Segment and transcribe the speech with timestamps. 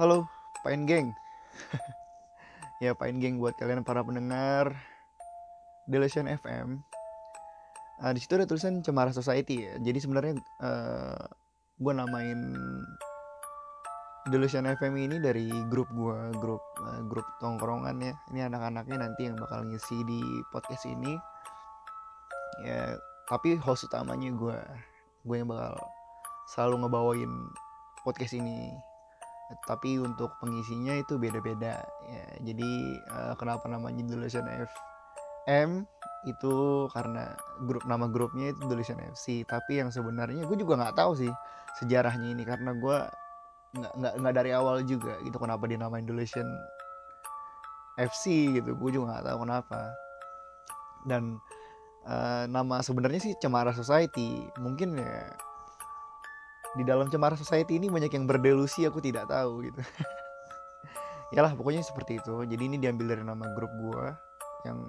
[0.00, 0.24] Halo,
[0.64, 1.12] Pain Geng.
[2.80, 4.72] ya, Pain Geng buat kalian para pendengar
[5.84, 6.80] Delusion FM.
[8.00, 9.76] Uh, di situ ada tulisan Cemara Society ya.
[9.76, 11.20] Jadi sebenarnya uh,
[11.76, 12.40] gue namain
[14.32, 18.16] Delusion FM ini dari grup gue, grup uh, grup tongkrongan ya.
[18.32, 21.12] Ini anak-anaknya nanti yang bakal ngisi di podcast ini.
[22.64, 22.96] Ya,
[23.28, 24.56] tapi host utamanya gue,
[25.28, 25.76] gue yang bakal
[26.56, 27.52] selalu ngebawain
[28.00, 28.88] podcast ini
[29.66, 32.24] tapi untuk pengisinya itu beda-beda ya.
[32.44, 35.84] Jadi uh, kenapa namanya Delusion FM
[36.28, 37.32] itu karena
[37.64, 41.32] grup nama grupnya itu Delusion FC tapi yang sebenarnya gue juga nggak tahu sih
[41.80, 42.98] sejarahnya ini karena gue
[43.70, 46.46] nggak nggak dari awal juga gitu kenapa dinamain Delusion
[48.00, 48.72] FC gitu.
[48.78, 49.80] Gue juga nggak tahu kenapa.
[51.04, 51.22] Dan
[52.08, 54.48] uh, nama sebenarnya sih Cemara Society.
[54.60, 55.28] Mungkin ya
[56.78, 59.82] di dalam Cemara Society ini banyak yang berdelusi aku tidak tahu gitu.
[61.30, 62.42] Ya lah pokoknya seperti itu.
[62.42, 64.18] Jadi ini diambil dari nama grup gua
[64.66, 64.82] yang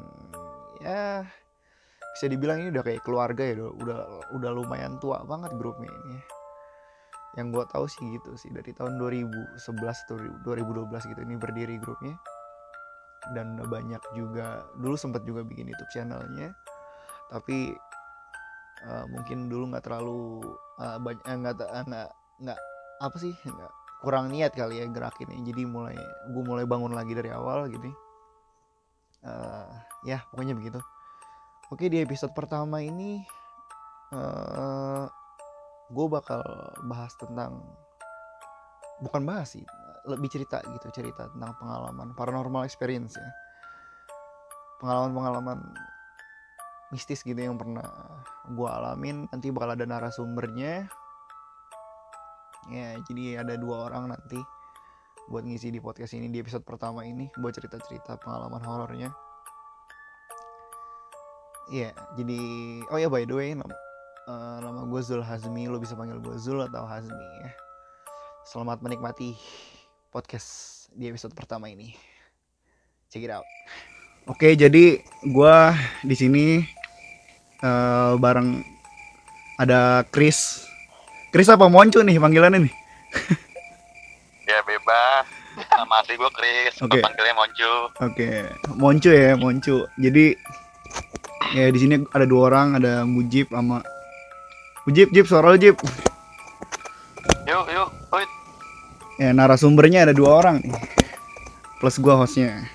[0.81, 1.21] ya
[2.17, 3.99] bisa dibilang ini udah kayak keluarga ya udah
[4.33, 6.17] udah lumayan tua banget grupnya ini.
[7.37, 12.17] Yang gua tahu sih gitu sih dari tahun 2011 atau 2012 gitu ini berdiri grupnya.
[13.37, 16.57] Dan udah banyak juga dulu sempat juga bikin YouTube channelnya.
[17.29, 17.69] Tapi
[18.87, 20.45] uh, mungkin dulu nggak terlalu
[20.81, 21.55] uh, banyak nggak
[21.87, 22.09] nggak
[22.41, 22.59] nggak
[23.01, 25.97] apa sih nggak kurang niat kali ya gerakin jadi mulai
[26.33, 27.93] gue mulai bangun lagi dari awal gitu
[29.25, 29.69] uh,
[30.05, 30.79] ya pokoknya begitu.
[31.71, 33.23] Oke di episode pertama ini
[34.11, 35.07] uh,
[35.91, 36.43] gue bakal
[36.87, 37.63] bahas tentang
[38.99, 39.65] bukan bahas sih
[40.09, 43.29] lebih cerita gitu cerita tentang pengalaman paranormal experience ya.
[44.81, 45.61] Pengalaman-pengalaman
[46.91, 47.87] mistis gitu yang pernah
[48.51, 50.91] gue alamin nanti bakal ada narasumbernya
[52.69, 54.37] ya jadi ada dua orang nanti
[55.31, 59.09] buat ngisi di podcast ini di episode pertama ini buat cerita-cerita pengalaman horornya
[61.71, 62.39] yeah, jadi
[62.91, 63.71] oh ya by the way nama,
[64.27, 67.51] uh, nama gue Zul Hazmi, lo bisa panggil gue Zul atau Hazmi ya.
[68.43, 69.39] Selamat menikmati
[70.11, 71.95] podcast di episode pertama ini.
[73.07, 73.47] Check it out.
[74.27, 75.57] Oke, jadi gue
[76.03, 76.45] di sini
[77.61, 78.65] uh, bareng
[79.61, 80.65] ada Chris.
[81.31, 82.73] Chris apa Moncu nih panggilannya nih?
[84.51, 85.25] ya bebas.
[85.55, 86.73] Nama asli gue Chris.
[86.81, 86.99] Oke.
[86.99, 87.01] Okay.
[87.05, 87.71] Panggilnya Moncu.
[87.71, 88.37] Oke, okay.
[88.75, 89.85] Moncu ya Moncu.
[89.95, 90.35] Jadi
[91.55, 93.83] ya di sini ada dua orang, ada Mujib sama
[94.87, 95.77] Mujib, Jib, suara lo Jib.
[97.45, 98.29] Yuk, yuk, wait.
[99.21, 100.73] Ya narasumbernya ada dua orang nih.
[101.77, 102.65] Plus gua hostnya.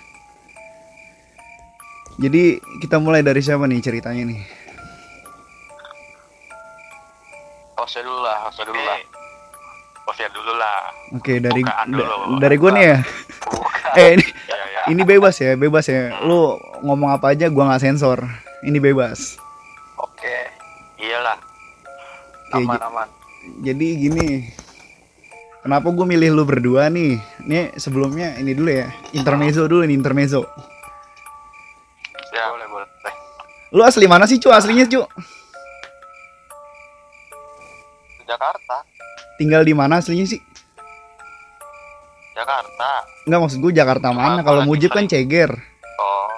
[2.16, 4.40] Jadi kita mulai dari siapa nih ceritanya nih?
[7.86, 8.98] Hostnya dulu lah hostnya dulu lah.
[10.10, 10.78] Hostnya dulu lah.
[11.14, 12.42] Oke okay, dari dulu.
[12.42, 12.98] dari gue nih ya?
[13.96, 14.82] Eh ini ya, ya.
[14.92, 16.18] ini bebas ya bebas ya.
[16.26, 18.26] Lu ngomong apa aja gue nggak sensor.
[18.66, 19.38] Ini bebas.
[20.02, 20.26] Oke.
[20.98, 21.06] Okay.
[21.06, 21.38] iyalah.
[22.50, 23.08] Okay, aman aman
[23.62, 24.50] jadi gini.
[25.62, 27.22] Kenapa gue milih lu berdua nih?
[27.46, 28.90] Ini sebelumnya ini dulu ya.
[29.14, 30.42] Intermezzo dulu nih intermezzo.
[32.34, 32.50] Ya.
[32.50, 32.90] Boleh boleh.
[33.70, 34.50] Lu asli mana sih cu?
[34.50, 35.06] Aslinya cu
[38.26, 38.76] Jakarta.
[39.38, 40.42] Tinggal di mana aslinya sih?
[42.36, 42.90] Jakarta.
[43.24, 44.44] Enggak maksud gue Jakarta mana?
[44.44, 45.48] Kalau Mujib kan Ceger.
[45.96, 46.30] Oh.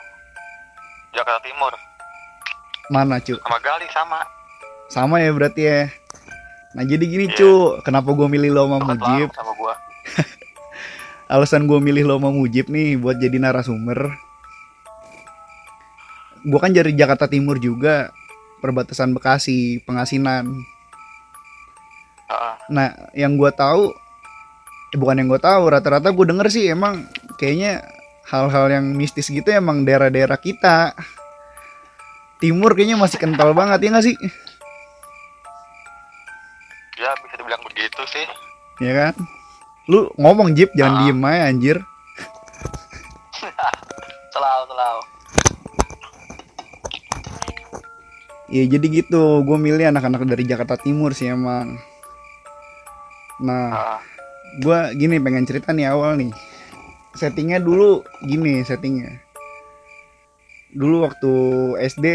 [1.11, 1.75] Jakarta Timur.
[2.89, 3.35] Mana, cu?
[3.41, 4.21] Sama Gali sama.
[4.89, 5.81] Sama ya berarti ya.
[6.77, 7.37] Nah jadi gini yeah.
[7.37, 9.29] cu, kenapa gue milih lo sama Mujib?
[9.35, 9.75] Sama gua.
[11.33, 14.15] Alasan gue milih lo sama Mujib nih buat jadi narasumber.
[16.47, 18.15] Gue kan dari Jakarta Timur juga,
[18.63, 20.78] perbatasan Bekasi, Pengasinan.
[22.69, 23.97] Nah, yang gue tahu,
[24.93, 27.09] eh, bukan yang gue tahu, rata-rata gue denger sih emang
[27.41, 27.81] kayaknya
[28.29, 30.93] hal-hal yang mistis gitu emang daerah-daerah kita.
[32.39, 34.17] Timur kayaknya masih kental banget ya gak sih?
[37.01, 38.27] Ya bisa dibilang begitu sih.
[38.85, 39.15] Ya kan?
[39.89, 41.01] Lu ngomong Jip, jangan uh.
[41.09, 41.77] diem aja anjir.
[44.35, 45.03] selalu, selalu.
[48.49, 51.81] Ya jadi gitu, gue milih anak-anak dari Jakarta Timur sih emang.
[53.39, 54.01] Nah, uh.
[54.59, 56.35] gue gini pengen cerita nih awal nih.
[57.15, 59.23] Settingnya dulu gini settingnya.
[60.75, 61.33] Dulu waktu
[61.81, 62.07] SD,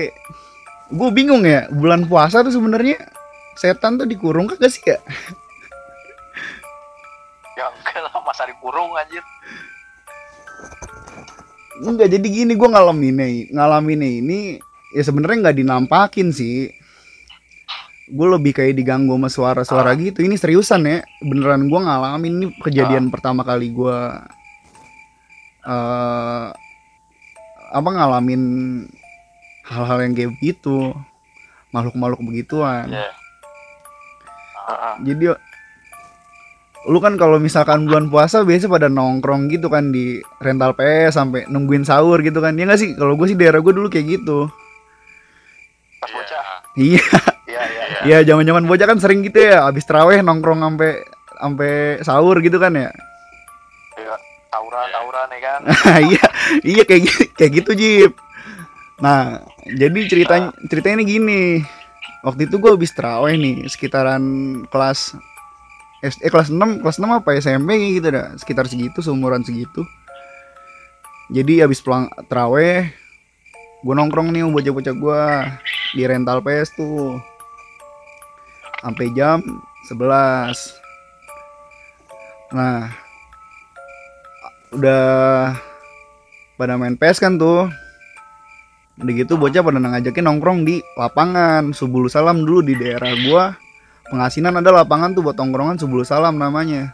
[0.93, 2.99] gue bingung ya bulan puasa tuh sebenarnya
[3.57, 4.99] setan tuh dikurung kagak sih ya?
[7.53, 9.21] Ya enggak lah masa dikurung anjir.
[11.85, 14.57] Enggak jadi gini gue ngalamin nih, ngalamin ini
[14.89, 16.73] ya sebenarnya nggak dinampakin sih
[18.13, 20.21] gue lebih kayak diganggu sama suara-suara gitu.
[20.21, 22.33] Ini seriusan ya beneran gue ngalamin.
[22.37, 23.97] Ini kejadian pertama kali gue
[25.63, 26.47] eh
[27.73, 28.43] apa ngalamin
[29.65, 30.93] hal-hal yang kayak begitu
[31.73, 32.85] makhluk-makhluk begituan.
[32.93, 33.09] Iya.
[34.63, 34.95] Heeh.
[35.03, 35.35] jadi
[36.87, 41.47] lu kan kalau misalkan bulan puasa biasa pada nongkrong gitu kan di rental PS sampai
[41.47, 42.55] nungguin sahur gitu kan.
[42.59, 42.91] Ya nggak sih?
[42.93, 44.51] Kalau gue sih daerah gue dulu kayak gitu.
[46.75, 47.03] Iya Iya,
[47.61, 47.83] iya.
[47.85, 47.99] Iya.
[48.03, 51.03] Iya, zaman-zaman bocah kan sering gitu ya, habis terawih nongkrong sampai
[51.37, 51.71] sampai
[52.01, 52.89] sahur gitu kan ya.
[53.99, 54.15] Iya.
[54.53, 55.61] Tauran, tauran ya kan.
[56.13, 56.25] iya,
[56.61, 58.13] iya kayak gitu, kayak gitu, Jip.
[59.01, 61.43] Nah, jadi ceritanya ceritanya ini gini.
[62.23, 64.23] Waktu itu gue habis terawih nih, sekitaran
[64.71, 65.19] kelas
[66.03, 69.83] eh, kelas 6, kelas 6 apa SMP gitu dah, sekitar segitu, seumuran segitu.
[71.31, 72.87] Jadi habis pulang terawih,
[73.83, 75.23] gue nongkrong nih bocah-bocah gue
[75.99, 77.19] di rental PS tuh
[78.83, 79.39] sampai jam
[79.87, 80.51] 11
[82.51, 82.91] nah
[84.69, 85.55] udah
[86.53, 87.71] pada main PS kan tuh
[88.93, 93.57] udah gitu bocah pada ngajakin nongkrong di lapangan Subulu Salam dulu di daerah gua
[94.05, 96.93] pengasinan ada lapangan tuh buat nongkrongan Subulu Salam namanya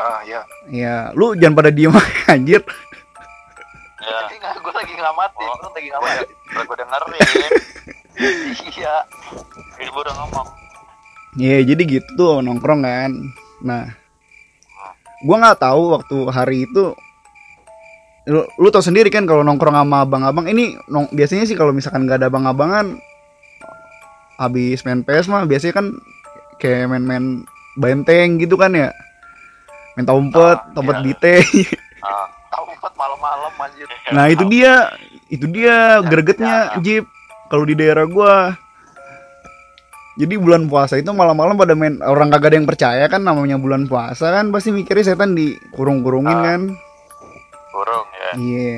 [0.00, 0.40] Ah, iya.
[0.72, 2.62] ya lu jangan pada diem aja, anjir
[4.00, 4.32] Iya.
[4.32, 5.56] Nggak, gue lagi ngamatin, Oh.
[5.60, 6.28] gue lagi ngamatin.
[6.56, 7.20] gue dengerin.
[8.20, 8.96] Iya.
[9.80, 10.46] Gue udah ngomong.
[11.38, 13.10] Ya jadi gitu tuh nongkrong kan.
[13.62, 13.86] Nah,
[15.22, 16.90] gua nggak tahu waktu hari itu
[18.26, 22.04] lu, lu tau sendiri kan kalau nongkrong sama abang-abang ini nong, biasanya sih kalau misalkan
[22.04, 22.98] nggak ada abang-abangan
[24.40, 25.86] habis main PS mah biasanya kan
[26.58, 27.46] kayak main-main
[27.78, 28.90] benteng gitu kan ya.
[29.94, 31.04] Main umpet, Ah, umpet iya.
[31.04, 31.36] bite.
[32.00, 32.24] Ah,
[32.96, 33.84] malam-malam anjir.
[34.08, 34.88] Nah, itu dia.
[35.28, 37.04] Itu dia gregetnya Jeep
[37.50, 38.54] kalau di daerah gua.
[40.18, 43.88] Jadi bulan puasa itu malam-malam pada main orang kagak ada yang percaya kan namanya bulan
[43.88, 46.44] puasa kan pasti mikirnya setan dikurung-kurungin Ah.
[46.44, 46.62] kan.
[47.70, 48.30] burung ya.
[48.36, 48.76] Iya.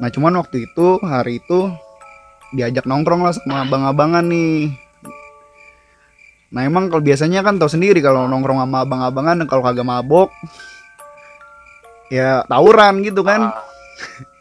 [0.00, 1.68] Nah, cuman waktu itu hari itu
[2.50, 4.72] diajak nongkrong lah sama abang-abangan nih.
[6.50, 10.32] Nah, emang kalau biasanya kan tahu sendiri kalau nongkrong sama abang-abangan kalau kagak mabok
[12.08, 13.52] ya tawuran gitu kan.
[13.52, 13.62] Ah.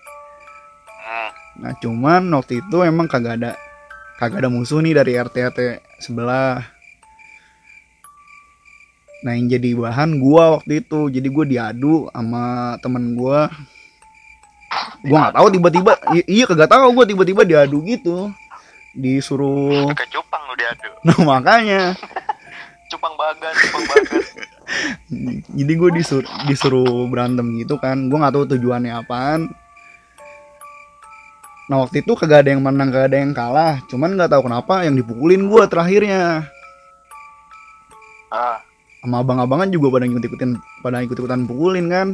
[1.60, 3.52] Nah cuman waktu itu emang kagak ada
[4.22, 5.60] kagak ada musuh nih dari RT RT
[6.00, 6.64] sebelah.
[9.22, 13.52] Nah yang jadi bahan gua waktu itu jadi gue diadu sama temen gua.
[15.04, 15.92] Gua nggak tahu tiba-tiba
[16.30, 18.32] iya kagak tahu gua tiba-tiba diadu gitu
[18.92, 20.90] disuruh Kayak cupang lu diadu.
[21.08, 21.96] nah makanya
[22.92, 24.24] Cupang bagan, cupang bagan.
[25.58, 29.52] jadi gue disuruh disuruh berantem gitu kan gue nggak tahu tujuannya apaan
[31.70, 33.76] nah waktu itu kagak ada yang menang kagak ada yang kalah.
[33.88, 36.50] Cuman nggak tahu kenapa yang dipukulin gue terakhirnya.
[38.32, 38.64] Ah,
[39.04, 40.52] sama abang-abangan juga pada ikut-ikutin
[40.86, 42.08] pada ikut-ikutan pukulin kan?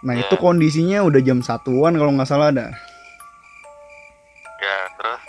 [0.00, 0.42] Nah itu Iya.
[0.42, 2.72] kondisinya udah jam satuan kalau nggak salah ada
[4.60, 5.22] Ya, terus?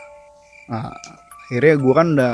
[0.67, 0.91] Nah
[1.47, 2.33] akhirnya gue kan udah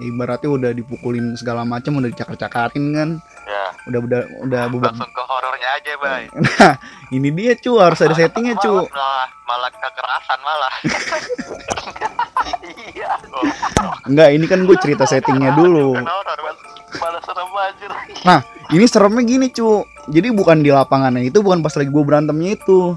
[0.00, 3.10] ibaratnya udah dipukulin segala macam udah dicakar-cakarin kan?
[3.44, 6.28] Ya udah udah udah bebak langsung ke horornya aja, Bay.
[6.44, 6.76] nah
[7.08, 10.74] ini dia cu harus ada settingnya cu Malah malah kekerasan malah.
[12.94, 13.10] iya.
[14.06, 15.98] Enggak, ini kan gue cerita settingnya dulu.
[18.22, 19.82] Nah, ini seremnya gini, cu.
[20.10, 22.94] Jadi bukan di lapangannya itu, bukan pas lagi gue berantemnya itu.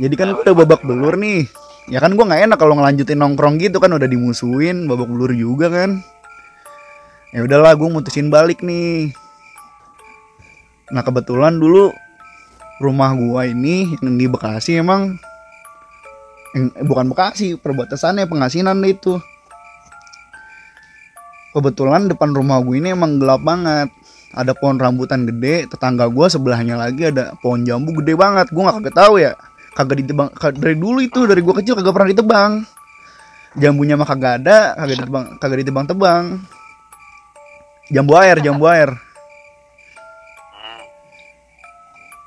[0.00, 1.48] Jadi kan gue udah babak belur nih.
[1.88, 5.72] Ya kan gue nggak enak kalau ngelanjutin nongkrong gitu kan udah dimusuhin, babak belur juga
[5.72, 6.04] kan.
[7.30, 9.14] Ya udahlah, gue mutusin balik nih.
[10.90, 11.94] Nah kebetulan dulu
[12.82, 15.14] rumah gua ini yang di Bekasi emang.
[16.50, 19.22] Yang, eh, bukan Bekasi perbatasannya pengasinan itu.
[21.54, 23.94] Kebetulan depan rumah gue ini emang gelap banget.
[24.34, 28.50] Ada pohon rambutan gede tetangga gue sebelahnya lagi ada pohon jambu gede banget.
[28.50, 29.38] Gue nggak kagak tahu ya
[29.78, 32.52] kagak ditebang dari dulu itu dari gue kecil kagak pernah ditebang.
[33.54, 36.42] Jambunya mah kagak ada kagak ditebang kagak ditebang tebang
[37.90, 38.90] jambu air jambu air.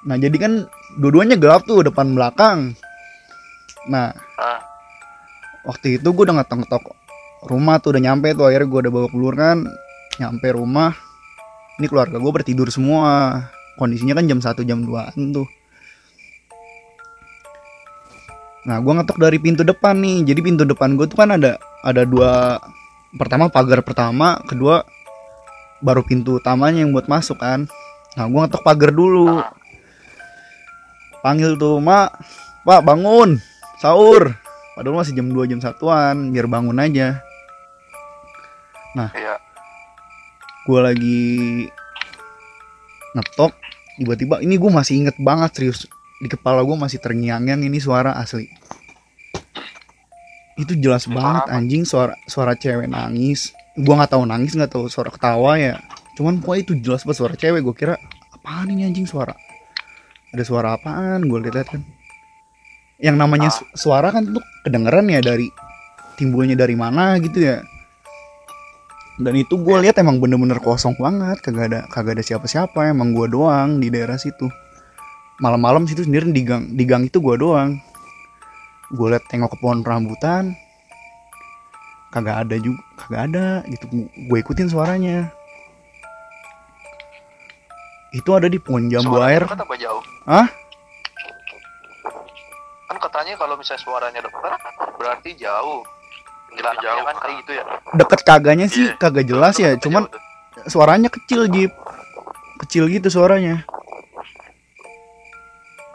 [0.03, 0.67] Nah jadi kan
[1.00, 2.75] dua-duanya gelap tuh depan belakang.
[3.88, 4.60] Nah Ah.
[5.63, 6.84] waktu itu gue udah ngetok-ngetok
[7.48, 9.58] rumah tuh udah nyampe tuh akhirnya gue udah bawa keluar kan.
[10.20, 10.91] Nyampe rumah
[11.79, 13.48] ini keluarga gue bertidur semua.
[13.79, 15.48] Kondisinya kan jam 1 jam 2an tuh.
[18.67, 20.27] Nah gue ngetok dari pintu depan nih.
[20.27, 22.60] Jadi pintu depan gue tuh kan ada ada dua
[23.15, 24.84] pertama pagar pertama kedua
[25.83, 27.67] baru pintu utamanya yang buat masuk kan.
[28.15, 29.43] Nah gue ngetok pagar dulu.
[31.19, 32.15] Panggil tuh mak
[32.63, 33.43] pak bangun
[33.83, 34.31] sahur.
[34.73, 37.19] Padahal masih jam 2 jam satuan biar bangun aja.
[38.93, 39.41] Iya.
[40.63, 41.21] gue lagi
[43.17, 43.51] ngetok
[43.99, 45.89] tiba-tiba ini gue masih inget banget serius
[46.21, 48.47] di kepala gue masih terngiang-ngiang ini suara asli.
[50.55, 55.10] Itu jelas banget anjing suara suara cewek nangis gue nggak tahu nangis nggak tahu suara
[55.10, 55.82] ketawa ya.
[56.13, 57.96] Cuman pokoknya itu jelas banget suara cewek gue kira
[58.30, 59.34] apaan ini anjing suara?
[60.30, 61.25] Ada suara apaan?
[61.25, 61.82] Gue lihat kan.
[63.01, 63.56] Yang namanya Ah.
[63.58, 65.50] su- suara kan tuh kedengeran ya dari
[66.15, 67.65] timbulnya dari mana gitu ya.
[69.18, 73.30] Dan itu gue lihat emang bener-bener kosong banget kagak ada kagak ada siapa-siapa emang gue
[73.30, 74.50] doang di daerah situ.
[75.42, 77.77] Malam-malam situ sendiri di gang di gang itu gue doang.
[78.94, 80.53] Gue liat tengok ke pohon rambutan
[82.13, 85.34] kagak ada juga kagak ada gitu gue ikutin suaranya
[88.13, 90.03] itu ada di pohon jambu Suaranya air apa jauh?
[90.24, 90.46] Hah?
[92.86, 94.53] Kan katanya kalau misalnya suaranya dekat
[94.96, 95.82] berarti jauh.
[96.46, 97.01] Penjelasannya Jauh.
[97.03, 97.63] kan kayak gitu ya.
[97.96, 99.01] deket kagaknya sih Iya.
[99.01, 100.22] kagak jelas ya cuman jauh
[100.63, 101.74] suaranya kecil jip
[102.62, 103.65] kecil gitu suaranya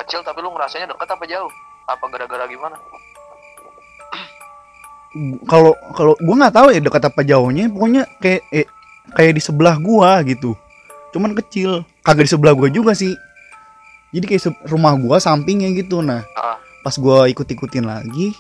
[0.03, 1.53] kecil tapi lu ngerasanya dekat apa jauh?
[1.87, 2.75] Apa gara-gara gimana?
[5.45, 8.67] Kalau kalau gua nggak tahu ya dekat apa jauhnya pokoknya kayak eh,
[9.13, 10.55] kayak di sebelah gua gitu.
[11.11, 11.83] Cuman kecil.
[12.05, 13.13] Kagak di sebelah gua juga sih.
[14.15, 16.01] Jadi kayak rumah gua sampingnya gitu.
[16.01, 16.57] Nah Ah.
[16.81, 18.33] pas gua ikut-ikutin lagi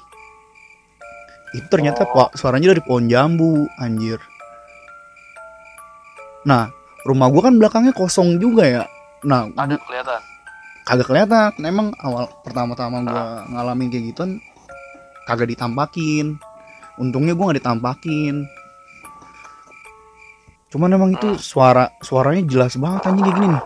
[1.48, 2.12] itu ternyata Oh.
[2.12, 4.20] pak suaranya dari pohon jambu anjir.
[6.44, 6.70] Nah
[7.04, 8.82] rumah gua kan belakangnya kosong juga ya.
[9.24, 10.20] Nah Ada kelihatan.
[10.84, 11.50] kagak kelihatan.
[11.60, 14.30] Emang awal pertama-tama gua ngalamin kayak gituan
[15.24, 16.40] kagak ditampakin
[16.98, 18.44] untungnya gua nggak ditampakin
[20.68, 23.62] cuman emang itu suara suaranya jelas banget anjing kayak gini nih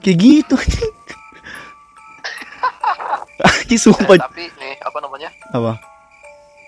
[0.00, 0.56] kayak gitu
[3.70, 5.30] Eh, sumpah tapi nih apa namanya?
[5.54, 5.72] apa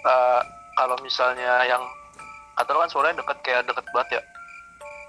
[0.03, 0.41] Eh,
[0.73, 1.83] kalau misalnya yang
[2.55, 4.23] kata lu kan suaranya deket kayak deket banget ya.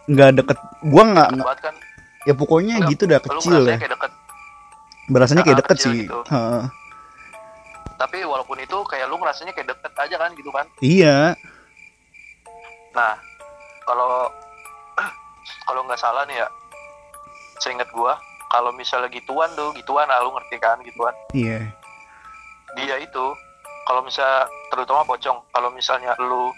[0.05, 1.75] nggak deket gua nggak Deket banget kan.
[2.23, 4.11] ya pokoknya Enggak, gitu dah Lu kecil ya kayak deket.
[5.07, 6.19] berasanya kayak deket sih gitu.
[7.97, 10.65] Tapi walaupun itu kayak lu ngerasanya kayak deket aja kan gitu kan.
[10.81, 11.37] iya
[12.93, 13.17] Nah,
[13.89, 14.29] kalau
[15.67, 16.47] kalau nggak salah nih ya,
[17.57, 18.17] seingat gua,
[18.53, 21.13] kalau misalnya gituan tuh, gituan lah, lu ngerti kan gituan.
[21.33, 21.73] iya
[22.77, 23.25] Dia itu,
[23.89, 26.53] kalau misalnya terutama pocong, kalau misalnya lu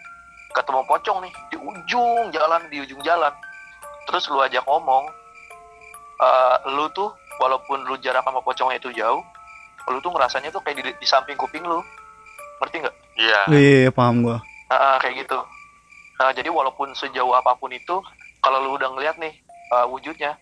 [0.55, 3.31] ketemu pocong nih di ujung jalan, di ujung jalan,
[4.07, 5.07] terus lu ajak ngomong,
[6.19, 9.23] eh, lu tuh walaupun lu jarak sama pocongnya itu jauh,
[9.87, 11.79] lu tuh ngerasanya tuh kayak di, di samping kuping lu,
[12.59, 12.95] ngerti nggak?
[13.15, 13.39] Iya.
[13.49, 15.37] iya, iya paham gua Ah, ah, kayak gitu.
[16.15, 18.01] Nah, jadi walaupun sejauh apa pun itu,
[18.39, 19.29] kalau lu udah ngeliat nih
[19.69, 20.33] uh, wujudnya,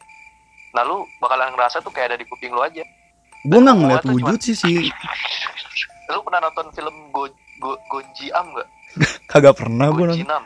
[0.71, 2.81] nah lu bakalan ngerasa tuh kayak ada di kuping lu aja.
[3.43, 4.87] gua nggak ngeliat wujud sih sih
[6.09, 8.67] Lu pernah nonton film Go, Go, Gonjiam nggak?
[9.31, 10.43] kagak pernah gua nonton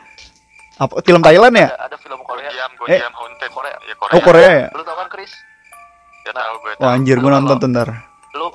[0.78, 2.50] apa film Thailand ya Ada, ada film Korea.
[2.50, 2.98] Gojam, Eh.
[2.98, 3.50] Gojam Haunted.
[3.52, 3.76] Korea.
[3.80, 4.22] Ya oh Korea.
[4.24, 5.34] Korea ya Lu tau kan Chris?
[6.22, 6.74] Ya tahu gue.
[6.78, 7.90] Wah anjir gue nonton kalau- tuh ntar
[8.34, 8.48] Lu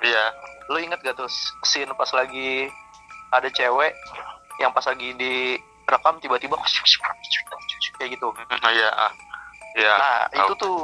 [0.00, 0.24] Iya.
[0.70, 1.26] lu inget gak tuh
[1.66, 2.70] scene pas lagi
[3.34, 3.90] ada cewek
[4.62, 6.54] yang pas lagi direkam tiba-tiba
[8.00, 8.28] kayak gitu.
[8.64, 8.90] Iya.
[8.96, 9.12] ah.
[9.76, 9.94] Iya.
[9.94, 10.78] Nah, itu tuh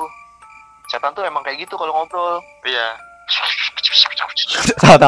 [0.92, 2.38] setan tuh emang kayak gitu kalau ngobrol.
[2.62, 2.98] Iya.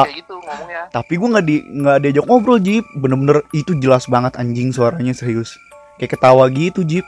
[0.03, 0.83] Kayak gitu ngomongnya.
[0.91, 5.55] Tapi gue nggak di nggak diajak ngobrol Jip Bener-bener itu jelas banget anjing suaranya serius
[5.95, 7.07] Kayak ketawa gitu Jip.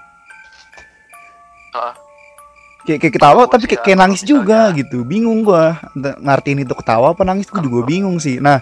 [2.82, 4.98] Kayak, kayak ketawa Gua tapi kayak, ya, kayak kalau nangis juga gitu.
[5.06, 5.64] Bingung gue
[5.96, 8.42] Ngartiin itu ketawa apa nangis gue juga bingung sih.
[8.42, 8.58] Nah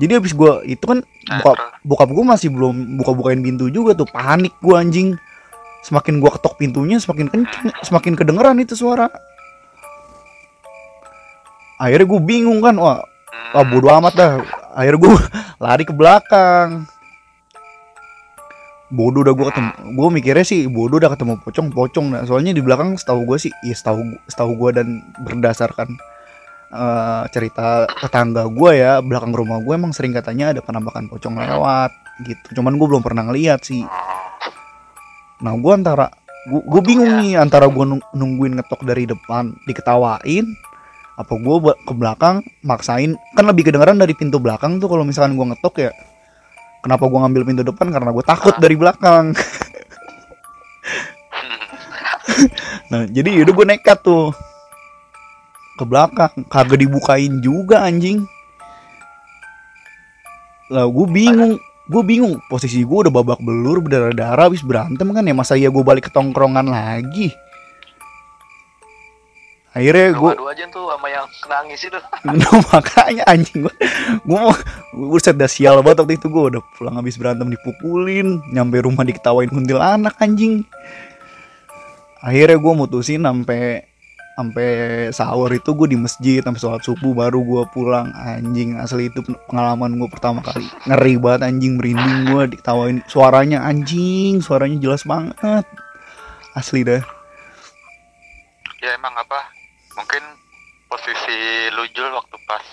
[0.00, 3.92] jadi abis gue itu kan Nah, bokap, terus- bokap gue masih belum buka-bukain pintu juga
[3.92, 4.08] tuh.
[4.08, 5.08] Panik gue anjing.
[5.82, 9.10] Semakin gue ketok pintunya semakin kenceng Semakin kedengeran itu suara.
[11.76, 13.02] Akhirnya gue bingung kan Wah.
[13.52, 14.32] Wah bodo amat dah.
[14.72, 15.12] Akhirnya gue
[15.64, 16.88] lari ke belakang.
[18.92, 19.70] Bodoh udah gue ketemu.
[19.96, 22.22] Gue mikirnya sih bodoh udah ketemu pocong pocong dah.
[22.28, 25.96] Soalnya di belakang setahu gue sih, ya setahu setahu gue dan berdasarkan
[26.76, 31.90] eh, cerita tetangga gue ya, belakang rumah gue emang sering katanya ada penampakan pocong lewat
[32.28, 32.60] gitu.
[32.60, 33.80] Cuman gue belum pernah ngeliat sih.
[35.40, 36.12] Nah gue antara
[36.46, 40.42] gue bingung nih antara gue nungguin ngetok dari depan diketawain
[41.14, 41.56] apa gue
[41.86, 45.90] ke belakang maksain kan lebih kedengeran dari pintu belakang tuh kalau misalkan gue ngetok ya
[46.82, 47.88] kenapa gue ngambil pintu depan?
[47.88, 49.32] Karena gue takut dari belakang.
[52.92, 54.36] Nah jadi yaudah gue nekat tuh.
[55.80, 56.32] Ke belakang.
[56.52, 58.28] Kagak dibukain juga anjing.
[60.68, 61.56] Lah gue bingung.
[61.88, 62.36] Gue bingung.
[62.52, 65.32] Posisi gue udah babak belur berdarah darah habis berantem kan ya.
[65.32, 67.32] Masa ya gue balik ke tongkrongan lagi
[69.72, 71.98] akhirnya gue adu aja tuh sama yang nangis itu.
[72.28, 73.74] Nah, makanya anjing gue
[74.22, 74.52] gue mau
[74.92, 76.28] gue set dah sial banget waktu itu.
[76.28, 80.68] Gue udah pulang habis berantem dipukulin nyampe rumah diketawain kuntilanak anjing.
[82.22, 83.88] Akhirnya gue mutusin sampai
[84.32, 84.68] sampai
[85.12, 88.12] sahur itu gue di masjid sampai sholat subuh baru gue pulang.
[88.12, 90.68] Anjing asli itu pengalaman gue pertama kali.
[90.88, 93.00] Ngeri banget anjing merinding gue diketawain.
[93.08, 95.64] Suaranya anjing suaranya jelas banget.
[96.52, 97.02] Asli dah.
[98.82, 99.61] Ya emang apa
[99.96, 100.22] mungkin
[100.88, 102.64] posisi lu Jul waktu pas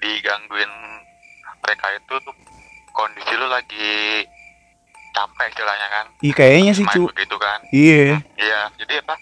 [0.00, 0.72] digangguin
[1.60, 2.34] mereka itu tuh
[2.94, 4.24] kondisi lu lagi
[5.10, 6.06] capek istilahnya kan?
[6.22, 7.10] Ih kayaknya sih cu.
[7.10, 7.58] begitu kan?
[7.74, 8.22] Iya.
[8.38, 9.14] Iya jadi apa?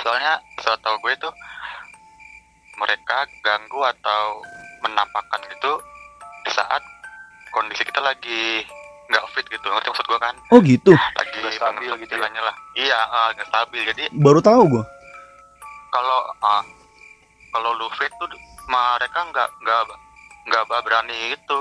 [0.00, 1.32] Soalnya setahu gue tuh
[2.76, 4.44] mereka ganggu atau
[4.84, 5.72] menampakkan gitu
[6.44, 6.84] di saat
[7.50, 8.62] kondisi kita lagi
[9.08, 9.64] nggak fit gitu.
[9.64, 10.34] Ngerti maksud gue kan?
[10.52, 10.92] Oh gitu?
[10.92, 12.28] Lagi Nggak stabil gitu ya?
[12.28, 12.56] lah.
[12.76, 13.82] Iya eh, nggak stabil.
[13.88, 14.84] Jadi baru tahu gue
[15.96, 16.62] kalau ah,
[17.50, 18.28] kalau lu fit tuh
[18.68, 19.80] mereka nggak nggak
[20.46, 21.58] nggak berani itu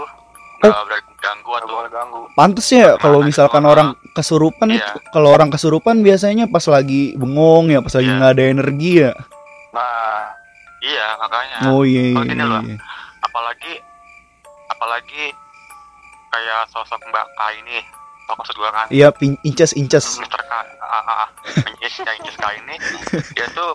[0.60, 2.22] nggak berani ganggu Gak atau boleh ganggu.
[2.36, 4.84] Pantes ya kalau misalkan orang kesurupan Iya.
[4.84, 8.18] itu kalau orang kesurupan biasanya pas lagi bengong ya, pas lagi Iya.
[8.20, 9.12] nggak ada energi ya.
[9.72, 10.20] Nah,
[10.84, 12.18] iya makanya Oh iya iya.
[12.20, 12.62] Oh, gini loh.
[12.64, 12.78] iya.
[13.26, 13.74] apalagi
[14.70, 15.24] apalagi
[16.32, 17.78] kayak sosok Mbak K ini
[18.26, 19.12] tau maksud gua kan Iya,
[19.44, 20.20] inces inces.
[20.20, 21.28] Mister K ah, ah, ah.
[21.84, 22.76] Incis ya K ini
[23.36, 23.72] dia tuh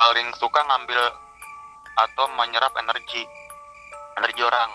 [0.00, 1.02] paling suka ngambil
[2.00, 3.22] atau menyerap energi
[4.16, 4.70] energi orang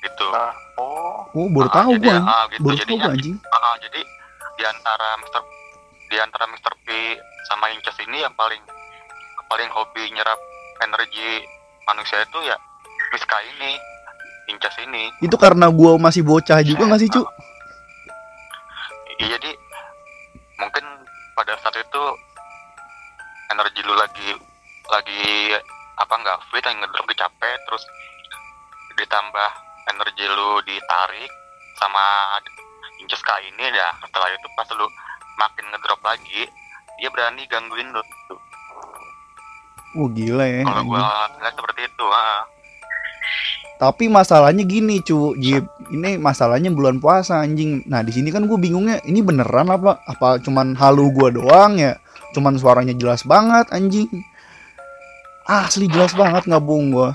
[0.00, 2.18] gitu nah, oh, Oh, baru Ah, tahu jadi, gua.
[2.24, 2.60] ah, gitu.
[2.60, 3.36] Baru tahu Jadinya- anjing.
[3.46, 4.00] Ah, jadi
[4.56, 5.42] di antara Mister
[6.02, 6.88] di antara Mister P
[7.46, 8.58] sama Inces ini yang paling
[9.46, 10.40] paling hobi nyerap
[10.80, 11.44] energi
[11.84, 12.56] manusia itu ya
[13.10, 13.72] Miss K ini
[14.48, 17.22] Inces ini Itu karena gua masih bocah juga nggak sih, Cu?
[19.18, 19.50] Iya jadi
[20.56, 20.84] mungkin
[21.34, 22.02] pada saat itu
[23.50, 24.30] energi lu lagi
[24.90, 25.54] lagi
[26.00, 27.84] apa nggak fit yang ngedrop di capek terus
[28.96, 29.50] ditambah
[29.90, 31.30] energi lu ditarik
[31.78, 32.04] sama
[33.00, 34.86] inces K ini ya setelah itu pas lu
[35.38, 36.48] makin ngedrop lagi
[37.00, 38.02] dia berani gangguin lu
[39.98, 40.62] Oh, gila ya.
[40.62, 41.02] kalau gua
[41.42, 42.46] lihat seperti itu ah.
[43.80, 45.34] Tapi masalahnya gini, Cu.
[45.34, 47.82] Jip, ini masalahnya bulan puasa anjing.
[47.90, 51.98] Nah, di sini kan gue bingungnya ini beneran apa apa cuman halu gua doang ya?
[52.30, 54.06] Cuman suaranya jelas banget anjing.
[55.46, 57.10] Asli jelas banget nggak bohong gua.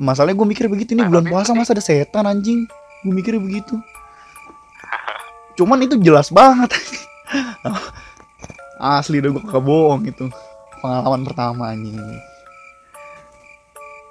[0.00, 2.66] Masalahnya gue mikir begitu nih Nah, bulan puasa masa ada setan anjing.
[3.04, 3.78] Gue mikirnya begitu.
[5.54, 6.72] Cuman itu jelas banget.
[8.82, 10.26] Asli udah gue kagak bohong itu.
[10.82, 11.94] Pengalaman pertama anjing.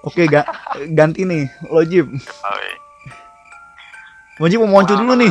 [0.01, 0.47] Oke, ga-
[0.95, 1.51] ganti nih.
[1.67, 2.07] Lo Jip.
[2.07, 2.15] Oh,
[4.47, 4.57] iya.
[4.57, 5.29] Mau moncu dulu nih.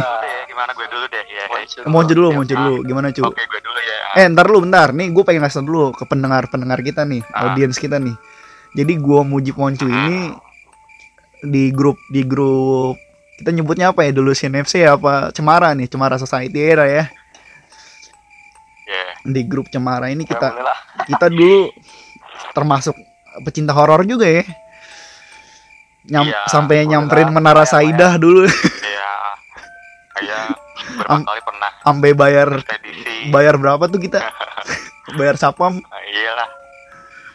[0.60, 1.82] Gimana gue dulu deh ya muncul.
[1.88, 2.74] Moncu dulu, moncu dulu.
[2.84, 3.22] Gimana, Cu?
[3.24, 4.92] oke gue dulu ya Eh, ntar lu bentar.
[4.92, 7.48] Nih, gue pengen ngasih dulu ke pendengar-pendengar kita nih, Ah.
[7.48, 8.12] audiens kita nih.
[8.70, 10.30] Jadi gua Mujib Moncu ini
[11.40, 13.00] di grup di grup
[13.34, 17.08] kita nyebutnya apa ya dulu FC apa Cemara nih Cemara Society era ya
[18.84, 20.76] ya di grup Cemara ini Ya, kita lah.
[21.02, 21.72] kita dulu
[22.52, 22.92] termasuk
[23.42, 24.44] pecinta horor juga ya
[26.00, 27.28] Nyam, Iya, sampai nyamperin.
[27.28, 28.44] Menara Saidah dulu
[30.22, 30.48] ya kayak
[30.96, 34.18] berapa Am- kali pernah sampai bayar ekspedisi bayar berapa tuh kita
[35.18, 36.48] bayar sapam Ah, iyalah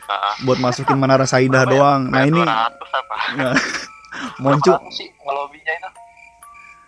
[0.05, 1.71] Ah, buat masukin Menara Saidah ya?
[1.71, 2.45] doang nah ini 200
[2.77, 3.15] apa
[4.43, 5.89] Moncu sih itu?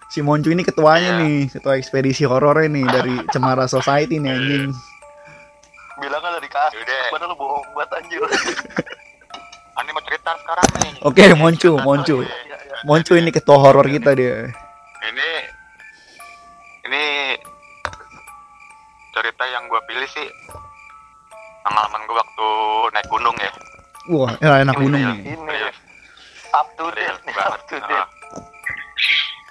[0.08, 1.20] si Moncu ini ketuanya Iya.
[1.20, 4.70] nih ketua ekspedisi horornya nih dari Cemara Society nih anjing
[5.98, 6.78] Bilang kan dari kasih.
[6.78, 7.10] Yaudah.
[7.10, 8.22] Padahal lu bohong buat anjir.
[9.74, 12.22] Ani mau cerita sekarang nih Oke, Moncu, Moncu.
[12.22, 12.76] Iya, Iya, iya.
[12.86, 14.46] Moncu ini ketua horor kita dia
[15.04, 15.30] ini
[16.88, 17.36] ini
[19.12, 20.28] cerita yang gue pilih sih
[21.62, 22.48] pengalaman gue waktu
[22.94, 23.52] naik gunung ya
[24.08, 25.12] wah ya, enak gunung Iya.
[25.14, 25.78] nih Ini Serius.
[26.54, 27.92] up to date up to date.
[27.94, 28.08] Ah.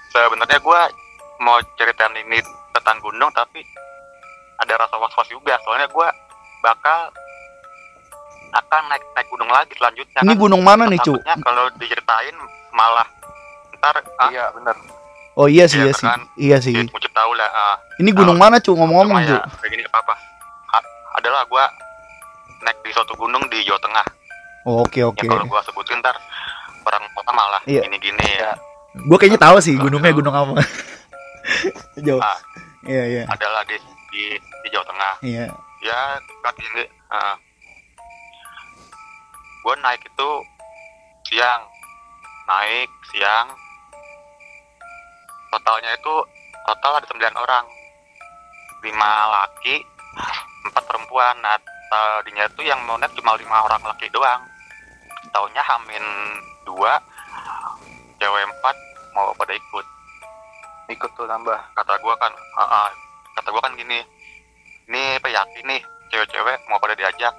[0.08, 0.80] Sebenarnya gue
[1.38, 2.40] mau ceritain ini
[2.72, 3.60] tentang gunung tapi
[4.56, 6.08] ada rasa was-was juga soalnya gue
[6.62, 7.12] bakal
[8.56, 10.40] akan naik naik gunung lagi selanjutnya ini kan.
[10.40, 12.32] gunung mana nih cu kalau diceritain
[12.72, 13.04] malah
[13.76, 14.72] ntar ah, Iya, benar.
[15.36, 16.06] Oh iya sih Iya iya sih.
[16.08, 16.20] kan?
[16.40, 16.72] iya sih.
[16.72, 17.76] ya, mungkin tahu lah ah.
[18.00, 20.14] ini gunung mana cu ngomong-ngomong cu ya kayak gini apa apa
[21.20, 21.64] adalah gue
[22.64, 24.06] naik di suatu gunung di Jawa Tengah.
[24.66, 25.22] Oh, oke ya oke.
[25.22, 26.16] kalau gue sebutin ntar
[26.82, 27.86] orang kota malah Iya.
[27.86, 28.26] gini-gini.
[28.40, 28.52] Ya
[28.96, 30.56] gue kayaknya tahu sih gunungnya gunung apa.
[32.06, 32.18] Jauh.
[32.18, 32.38] Ah.
[32.82, 33.22] iya iya.
[33.30, 33.76] Adalah di,
[34.10, 35.14] di di Jawa Tengah.
[35.22, 35.46] Iya.
[35.84, 35.98] Ya
[36.42, 36.84] kaki ini
[39.62, 40.30] gue naik itu
[41.30, 41.62] siang.
[42.46, 43.46] Naik siang
[45.56, 46.14] totalnya itu
[46.68, 47.64] total ada 9 orang.
[48.84, 49.80] Lima laki
[50.68, 51.32] empat perempuan.
[51.40, 51.56] Nah
[51.88, 54.44] tadinya itu yang mau net cuma lima orang laki doang.
[55.32, 56.04] Taunya hamin
[56.68, 57.00] dua
[58.20, 58.76] cewek empat
[59.16, 59.86] mau pada ikut.
[60.92, 61.56] Ikut tuh nambah.
[61.72, 62.88] Kata gua kan "Ah, ah."
[63.36, 64.00] kata gua kan gini
[64.88, 67.34] ini apa yakin nih cewek-cewek mau pada diajak.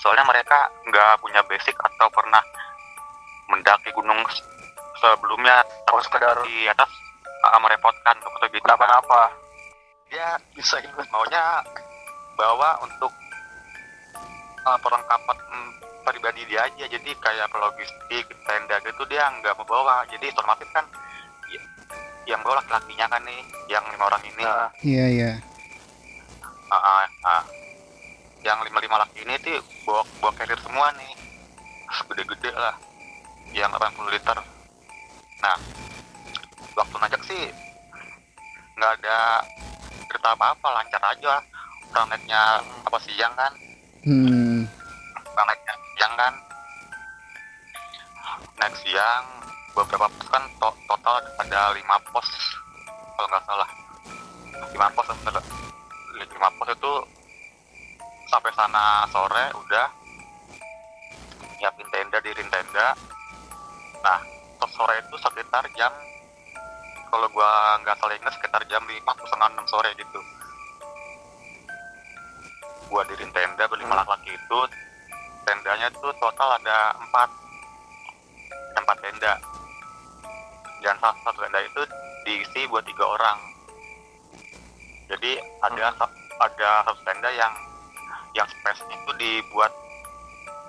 [0.00, 2.40] Soalnya mereka nggak punya basic atau pernah
[3.52, 4.20] mendaki gunung
[5.00, 5.60] sebelumnya
[5.94, 6.90] Oh, sekedar- di atas
[7.50, 8.62] ah, merepotkan atau gitu.
[8.62, 9.32] Kenapa-napa?
[10.08, 11.06] Dia bisa ikut.
[11.10, 11.60] Maunya
[12.34, 13.10] bawa untuk
[14.64, 15.70] uh, perlengkapan mm,
[16.02, 16.84] pribadi dia aja.
[16.86, 20.04] Jadi kayak logistik tenda gitu dia nggak mau bawa.
[20.08, 20.84] Jadi otomatis kan
[21.50, 21.68] y-
[22.24, 24.42] yang bawa laki-lakinya kan nih yang lima orang ini.
[24.42, 25.32] Nah, Iya iya.
[26.68, 27.42] Ah, ah, ah.
[28.44, 29.56] yang lima lima laki ini tuh
[29.88, 31.12] bawa bawa carrier semua nih.
[32.10, 32.74] Gede-gede lah.
[33.54, 34.38] Yang 80 liter.
[35.40, 35.56] Nah
[36.74, 37.42] waktu ngajak sih
[38.74, 39.18] nggak ada
[40.10, 41.34] cerita apa-apa lancar aja.
[41.94, 43.52] Naiknya apa siang kan?
[44.02, 44.66] Hmm.
[45.38, 46.34] naiknya siang kan?
[48.58, 49.24] Naik siang
[49.78, 52.26] beberapa pos kan to- total ada lima pos
[53.14, 53.70] kalau nggak salah.
[54.74, 55.06] Lima pos
[56.14, 56.92] lima pos itu
[58.26, 59.86] sampai sana sore udah.
[61.62, 62.98] Nyiapin tenda dirin tenda.
[64.02, 64.18] Nah
[64.74, 65.92] sore itu sekitar jam
[67.14, 70.18] kalau gua nggak salah ingat sekitar jam lima atau setengah enam sore gitu.
[72.90, 74.60] Gua dirin tenda berlima laki-laki itu
[75.46, 77.30] tendanya itu total ada empat.
[78.74, 79.38] Empat tenda.
[80.82, 81.82] Dan satu, satu tenda itu
[82.26, 83.38] diisi buat tiga orang.
[85.06, 87.54] Jadi ada sa- ada satu tenda yang
[88.34, 89.70] yang space itu dibuat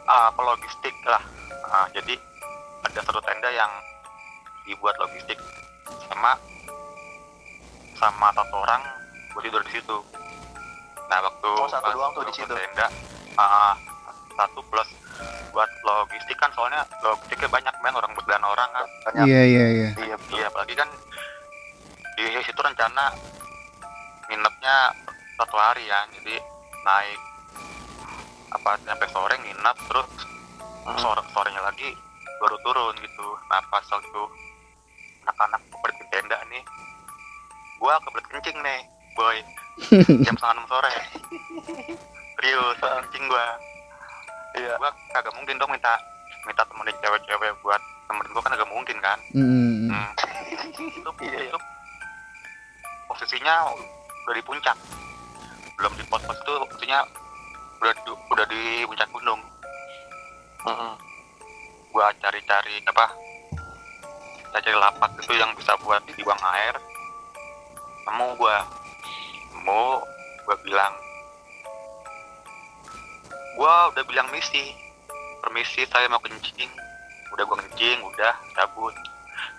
[0.05, 1.25] ah, apa logistik lah.
[1.73, 2.13] Ah, jadi
[2.85, 3.73] ada satu tenda yang
[4.69, 5.41] dibuat logistik
[6.15, 6.31] sama
[7.93, 8.81] sama satu orang
[9.29, 9.97] buat tidur di situ
[11.05, 12.47] nah waktu Oh, satu pas doang tuh di situ.
[12.49, 12.87] tenda
[13.35, 13.75] ah,
[14.33, 14.87] satu plus
[15.51, 19.89] buat logistik kan soalnya logistiknya banyak men orang berdan orang kan banyak Iya iya iya.
[19.97, 20.87] iya iya apalagi kan
[22.15, 23.11] di situ rencana
[24.25, 24.75] nginepnya
[25.35, 26.39] satu hari ya jadi
[26.81, 27.19] naik
[28.51, 30.09] apa sampai sore nginep terus
[30.85, 31.01] Hmm.
[31.01, 31.97] sore sorenya lagi
[32.37, 34.21] baru turun gitu nah pas waktu
[35.25, 36.61] anak-anak pada di tenda nih
[37.77, 38.79] gua kebelet kencing nih
[39.13, 39.37] boy
[40.23, 40.93] jam setengah enam sore
[42.35, 43.45] serius kencing gua
[44.55, 45.97] iya gua kagak mungkin dong minta
[46.43, 49.89] minta temenin cewek-cewek buat temenin gua kan kagak mungkin kan Hmm.
[49.89, 50.09] Hmm.
[50.77, 51.39] itu, Iya.
[51.47, 51.59] itu
[53.05, 53.55] posisinya
[54.25, 54.77] udah di puncak
[55.75, 56.99] belum di pos-pos itu posisinya
[57.77, 59.41] udah di, udah di puncak gunung
[60.63, 60.93] Mm-mm.
[61.91, 63.05] gua cari-cari apa
[64.61, 66.75] cari lapak itu yang bisa buat dibuang air
[68.05, 68.57] nemu gua
[69.55, 69.85] nemu
[70.45, 70.93] gua bilang
[73.57, 74.75] gua udah bilang misi
[75.41, 76.69] permisi saya mau kencing
[77.33, 78.95] udah gua kencing udah cabut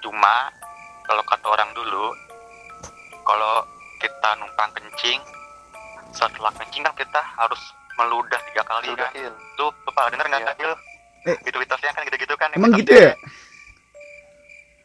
[0.01, 0.49] cuma
[1.05, 2.13] kalau kata orang dulu
[3.27, 3.65] kalau
[3.99, 5.21] kita numpang kencing
[6.13, 7.61] setelah kencing kan kita harus
[7.97, 9.33] meludah tiga kali kan Sudahin.
[9.57, 10.49] tuh bapak denger nggak Iya.
[10.53, 10.73] Kak, Il?
[11.27, 11.37] Eh.
[11.43, 13.13] itu mitosnya kan gitu-gitu kan Emang gitu ya?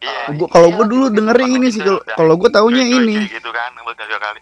[0.02, 1.82] Iya Gua kalau iya, gua dulu dengernya Kalau ini sih
[2.18, 3.16] kalau gua taunya ini.
[3.26, 3.72] gitu kan
[4.22, 4.40] kali.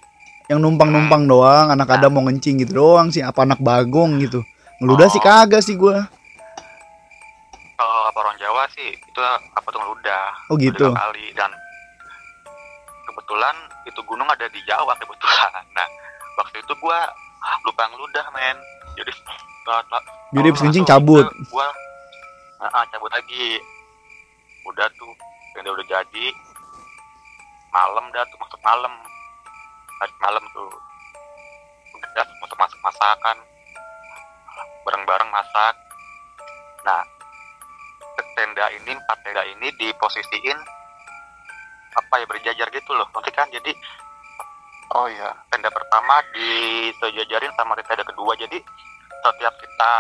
[0.49, 4.41] Yang numpang-numpang doang, anak ada mau ngencing gitu doang sih, apa anak bagong gitu.
[4.81, 5.25] Ngeludah sih Oh.
[5.25, 6.09] kagak sih gua.
[7.79, 9.19] kalau apa orang Jawa sih itu
[9.55, 10.25] apa tuh ngeludah.
[10.51, 10.91] Oh gitu.
[10.91, 11.47] kali dan
[13.07, 13.55] kebetulan
[13.87, 15.63] itu gunung ada di Jawa kebetulan.
[15.77, 15.87] Nah
[16.35, 17.07] waktu itu gua
[17.63, 18.57] lupa ngeludah men.
[18.99, 19.11] Jadi
[20.33, 21.23] Jadi habis kencing cabut.
[22.59, 23.61] ah, ah, cabut lagi.
[24.67, 25.13] Udah tuh
[25.59, 26.25] tenda udah jadi.
[27.75, 28.93] Malam dah tuh masuk malam.
[29.99, 30.71] Masuk malam tuh.
[31.99, 33.37] Udah masuk masuk masakan
[34.87, 35.75] bareng-bareng masak.
[36.87, 37.03] Nah
[38.39, 40.55] tenda ini empat tenda ini diposisiin
[41.99, 43.51] apa ya berjajar gitu loh nanti kan?
[43.51, 43.75] Jadi
[44.95, 45.35] oh iya.
[45.51, 48.31] tenda pertama disejajarin sama tenda kedua.
[48.39, 48.63] Jadi
[49.27, 49.91] setiap kita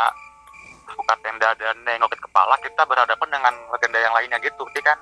[0.95, 4.97] buka tenda dan nengokin kepala kita berhadapan dengan tenda yang lainnya gitu jadi kan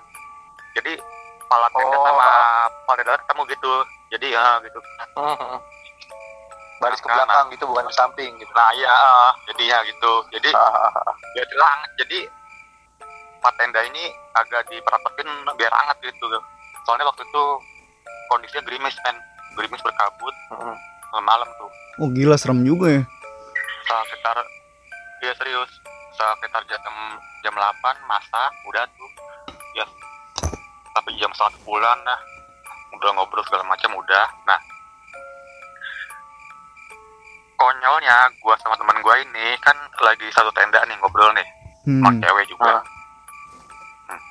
[0.77, 0.93] jadi
[1.39, 2.03] kepala tenda Oh.
[2.03, 2.25] sama
[2.69, 3.71] kepala tenda ketemu gitu
[4.09, 4.79] jadi ya gitu
[5.15, 5.57] Mhm.
[6.77, 7.17] baris ke Kanan.
[7.17, 11.01] belakang gitu bukan ke samping gitu nah iya eh, jadinya gitu jadi Hahaha.
[11.33, 12.19] jadi hangat jadi
[13.37, 14.03] empat tenda ini
[14.35, 16.25] agak diperapetin biar hangat gitu
[16.83, 17.43] soalnya waktu itu
[18.27, 19.15] kondisinya gerimis kan
[19.55, 20.75] gerimis berkabut Mhm.
[21.19, 23.03] malam tuh Oh gila serem juga ya.
[23.87, 24.37] sekitar
[25.19, 25.71] ya serius
[26.13, 26.83] sekitar jam
[27.41, 27.73] jam 8
[28.05, 29.09] masak udah tuh
[29.73, 29.85] ya
[30.97, 32.17] sampai jam satu bulan nah
[32.91, 34.57] udah ngobrol segala macam udah nah
[37.55, 41.45] konyolnya gua sama teman gua ini kan lagi satu tenda nih ngobrol nih
[41.85, 42.19] sama Hmm.
[42.19, 42.83] cewek juga Ah.
[44.07, 44.21] Hmm.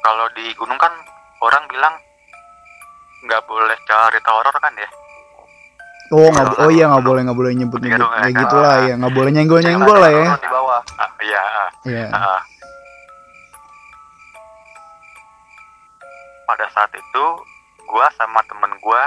[0.00, 0.90] kalau di gunung kan
[1.38, 1.94] orang bilang
[3.20, 4.88] nggak boleh cerita horor kan ya
[6.08, 8.40] Oh, nggak, oh iya nggak boleh nggak boleh nyebut nyebut Iya, kayak iya.
[8.40, 10.24] gitulah ya nggak boleh nyenggol nyenggol lah ya.
[10.40, 11.68] Di bawah Ah, iya ah.
[11.84, 12.06] Iya.
[16.48, 17.24] Pada saat itu
[17.84, 19.04] gua sama temen gua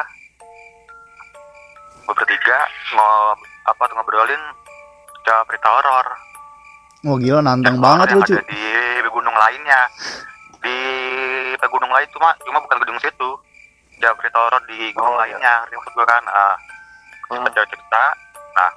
[2.04, 2.58] gua bertiga
[2.92, 4.44] ngob apa tuh ngobrolin
[5.22, 6.08] cerita berita horor
[7.02, 8.34] Oh gila nantang Yang banget horor lu yang cu.
[8.36, 8.64] ada di
[9.10, 9.82] gunung lainnya
[10.62, 10.78] di
[11.64, 13.30] gunung lain cuma cuma bukan gunung situ
[13.98, 15.34] ya berita horor di gunung Oh, iya.
[15.34, 16.56] lainnya maksud gua kan ah
[17.32, 17.48] Hmm.
[17.48, 18.04] cerita cerita
[18.52, 18.72] nah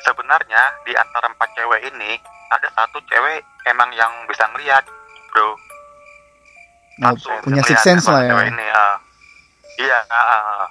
[0.00, 2.18] sebenarnya di antara empat cewek ini
[2.50, 4.82] ada satu cewek emang yang bisa ngeliat
[5.30, 5.54] bro
[7.00, 7.14] Oh,
[7.46, 8.34] punya six sense lah ya.
[8.44, 8.96] ini ah.
[9.80, 10.68] iya ah.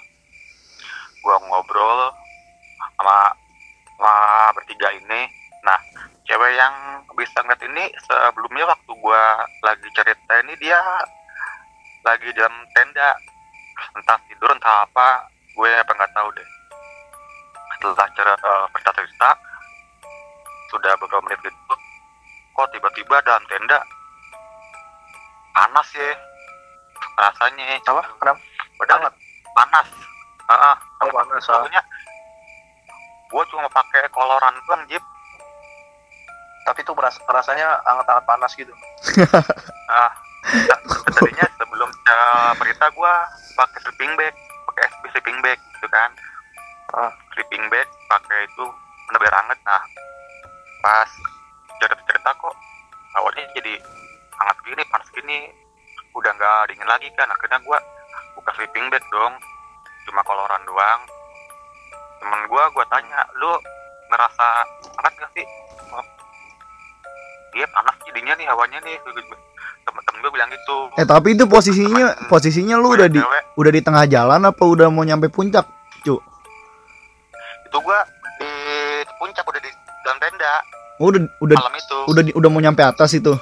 [1.25, 2.13] gua ngobrol
[2.99, 3.34] sama
[3.97, 4.13] sama
[4.53, 5.25] bertiga ini
[5.65, 5.79] nah
[6.29, 6.73] cewek yang
[7.17, 10.77] bisa ngeliat ini sebelumnya waktu gua lagi cerita ini dia
[12.05, 13.17] lagi dalam tenda
[13.97, 16.49] entah tidur entah apa gue apa nggak tahu deh
[17.75, 19.29] setelah cerita cerita cerita
[20.71, 21.75] sudah beberapa menit gitu
[22.55, 23.79] kok tiba-tiba dalam tenda
[25.59, 26.11] panas ya
[27.19, 27.63] rasanya.
[27.83, 28.03] Apa?
[28.15, 28.39] Kenapa?
[28.79, 29.11] Padahal
[29.51, 29.87] panas?
[30.49, 30.75] Heeh.
[31.03, 31.67] oh panas ah.
[33.29, 35.03] gue cuma pakai koloran doang Jip.
[36.65, 38.71] Tapi itu beras- rasanya hangat-hangat panas gitu.
[39.89, 40.13] Ah.
[41.17, 43.13] Tadinya sebelum uh, berita gue
[43.57, 44.37] pakai sleeping bag
[44.69, 46.13] pakai SB sleeping bag gitu kan.
[46.93, 47.09] Ah.
[47.33, 48.65] sleeping bag pakai itu
[49.09, 49.81] bener hangat nah
[50.85, 51.09] pas
[51.81, 52.53] cerita cerita kok
[53.17, 53.81] awalnya jadi
[54.39, 55.39] hangat gini panas gini.
[56.15, 57.78] Udah nggak dingin lagi kan akhirnya gue
[58.36, 59.34] buka sleeping bag dong.
[60.08, 61.02] Cuma koloran doang.
[62.19, 63.52] Temen gue gue tanya lu
[64.10, 64.45] ngerasa
[64.99, 65.45] hangat gak sih?
[67.49, 68.97] Iya panas jadinya nih hawanya nih.
[69.86, 70.78] Temen-temen gue bilang gitu.
[70.97, 74.63] Eh tapi itu posisinya Temen- posisinya lu udah di cewek, udah di tengah jalan apa
[74.65, 75.65] udah mau nyampe puncak?
[77.69, 78.02] itu gua
[78.41, 78.49] di
[79.21, 79.69] puncak udah di
[80.02, 80.54] dalam tenda.
[80.97, 81.97] Oh, udah udah malam itu.
[82.10, 83.38] udah di- udah mau nyampe atas itu.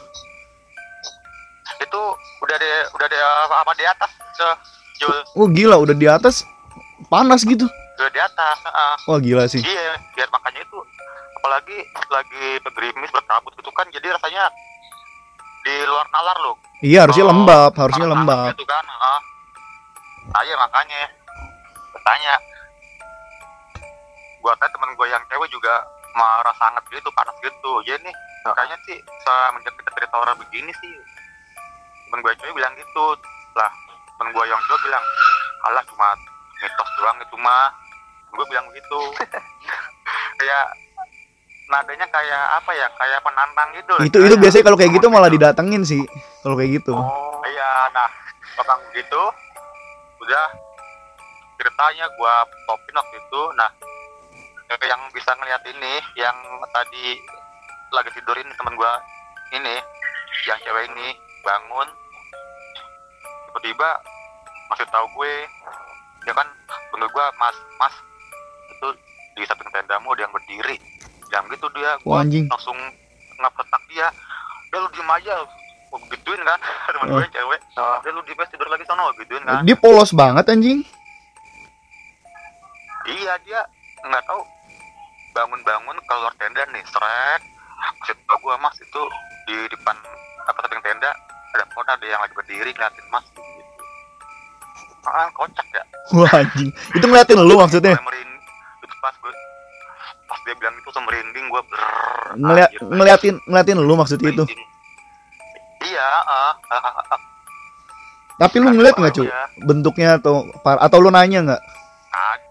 [1.80, 2.02] Itu
[2.40, 3.18] udah di udah di
[3.54, 4.48] apa di atas se
[4.98, 6.42] Jul Oh gila udah di atas
[7.06, 7.66] panas gitu.
[7.94, 8.94] udah di atas heeh.
[9.06, 9.60] Wah gila sih.
[9.60, 10.78] iya biar makanya itu
[11.36, 14.50] apalagi lagi begerimis berkabut gitu kan jadi rasanya
[15.62, 18.52] di luar nalar loh Iya harusnya Oh, lembab, harusnya lembab.
[18.52, 19.20] gitu kan heeh.
[20.28, 21.02] nah, iya makanya
[21.92, 22.34] bertanya
[24.40, 25.74] gua tanya temen gua yang cewek juga
[26.14, 28.14] marah sangat gitu panas gitu ya nih
[28.48, 30.94] kayaknya sih semenjak kita cerita orang begini sih
[32.08, 33.06] temen gue cewek bilang gitu
[33.60, 33.72] lah
[34.18, 35.04] temen gue yang cowok bilang
[35.68, 36.10] alah cuma
[36.64, 37.70] mitos doang itu mah
[38.34, 39.02] gue bilang begitu
[40.40, 40.66] kayak
[41.68, 43.94] nadanya kayak apa ya kayak penantang gitu.
[44.08, 45.36] Itu itu biasanya kalau kayak gitu malah gitu.
[45.44, 46.04] didatengin sih.
[46.40, 46.96] Kalau kayak gitu.
[46.96, 48.10] oh iya nah
[48.64, 49.22] orang begitu
[50.24, 50.46] udah
[51.60, 53.70] ceritanya gua topin waktu itu nah
[54.84, 56.36] yang bisa ngeliat ini yang
[56.72, 57.20] tadi
[57.92, 59.00] lagi tidurin temen gua
[59.56, 59.80] ini
[60.48, 61.16] yang cewek ini
[61.48, 61.88] bangun
[63.48, 63.90] tiba-tiba
[64.68, 65.34] masih tahu gue
[66.28, 66.48] ya kan
[66.92, 67.96] menurut gua mas mas
[68.68, 68.88] itu
[69.40, 70.76] di samping tendamu ada yang berdiri
[71.32, 72.46] yang gitu dia Wah gua anjing.
[72.52, 72.76] langsung
[73.40, 74.12] ngapetak dia
[74.68, 75.34] ya lu diem aja
[75.88, 76.60] gua gituin kan
[76.92, 77.98] temen gue yang cewek oh.
[78.04, 80.84] ya lu di base tidur lagi sono gituin kan Dia polos banget anjing.
[83.08, 83.64] iya dia
[84.04, 84.44] nggak tahu
[85.32, 87.42] bangun-bangun keluar tenda nih srek
[88.04, 89.02] maksud gua mas itu
[89.48, 89.96] di depan
[90.44, 91.12] apa samping tenda
[91.50, 93.44] ada pohon ada yang lagi berdiri ngeliatin mas gitu
[95.06, 96.72] ah kocak ya Wah anjing.
[96.94, 97.96] Itu ngeliatin lu maksudnya.
[97.96, 98.40] Gue merin-
[98.80, 99.32] itu pas gue
[100.24, 101.82] pas dia bilang itu merinding gue ber
[102.34, 104.44] Ngeliat ngeliatin ngeliatin lu maksudnya itu.
[105.84, 107.20] iya ah, ah, ah, ah.
[108.38, 109.24] Tapi lu ngeliat nggak cu?
[109.24, 109.42] Iya.
[109.62, 111.62] Bentuknya atau par- atau lu nanya nggak?
[112.08, 112.42] Kag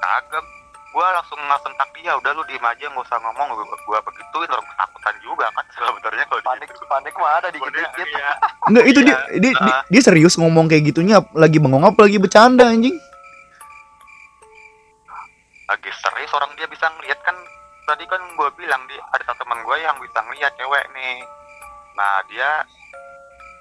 [0.00, 0.44] kagak
[0.92, 4.66] gua langsung ngasentak dia udah lu diem aja nggak usah ngomong gua, gua begituin orang
[4.66, 6.84] ketakutan juga kan sebenarnya kalau panik gitu.
[6.86, 8.30] panik mah ada dikit dikit dia- iya.
[8.68, 9.38] Enggak itu dia, Iya.
[9.38, 9.82] dia, dia, Ah.
[9.84, 12.94] dia serius ngomong kayak gitunya lagi bengong apa lagi bercanda anjing.
[15.64, 17.36] lagi serius orang dia bisa ngeliat kan
[17.84, 21.24] tadi kan gua bilang di ada satu teman gua yang bisa ngeliat cewek nih
[21.94, 22.60] nah dia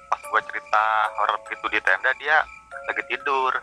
[0.08, 0.84] pas gua cerita
[1.16, 2.44] horor gitu di tenda dia
[2.86, 3.56] lagi tidur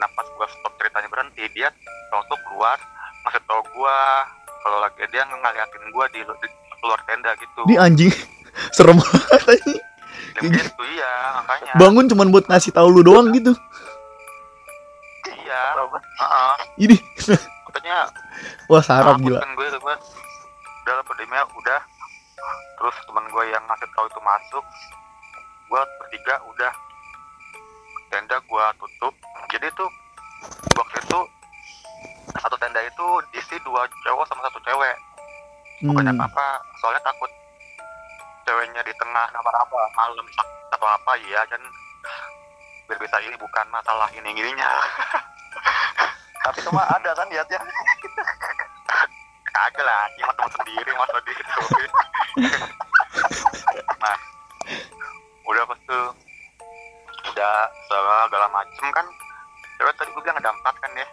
[0.00, 1.68] nah pas gua stop ceritanya berhenti dia
[2.10, 2.80] langsung keluar
[3.28, 3.96] ngasih tau gua
[4.60, 6.48] kalau lagi dia ngeliatin gua di, di
[6.80, 8.12] keluar tenda gitu Dia anjing.
[8.74, 9.68] Serem banget
[10.40, 11.12] gitu iya
[11.44, 13.52] makanya Bangun cuman buat ngasih tahu lu doang gitu.
[15.50, 15.98] apa?
[15.98, 16.54] Heeh.
[16.86, 16.96] Ini
[17.66, 17.96] Makanya
[18.70, 19.38] wah sarap gila.
[19.42, 19.94] kan gue gue
[20.86, 21.04] udah lah
[21.46, 21.80] udah
[22.80, 24.64] terus teman gue yang ngasih tahu itu masuk
[25.70, 26.72] gue bertiga udah
[28.10, 29.14] tenda gue tutup.
[29.50, 29.90] Jadi tuh
[30.76, 31.18] waktu itu
[32.36, 34.96] satu tenda itu diisi dua cowok sama satu cewek.
[35.86, 36.26] Bukannya Hmm.
[36.28, 36.46] apa
[36.82, 37.30] soalnya takut
[38.44, 40.26] ceweknya di tengah apa-apa malam
[40.76, 41.62] atau apa ya kan.
[42.90, 44.66] Biar bisa ini bukan masalah ini gininya
[46.42, 47.62] Tapi itu mah ada kan lihatnya.
[49.50, 51.60] kagak lah cuma teman sendiri masa gitu
[54.02, 54.16] nah
[55.44, 56.06] udah pas tuh
[57.30, 57.54] udah
[57.86, 59.06] segala macem kan.
[59.78, 61.08] Cewek tadi gue bilang ada empat kan ya.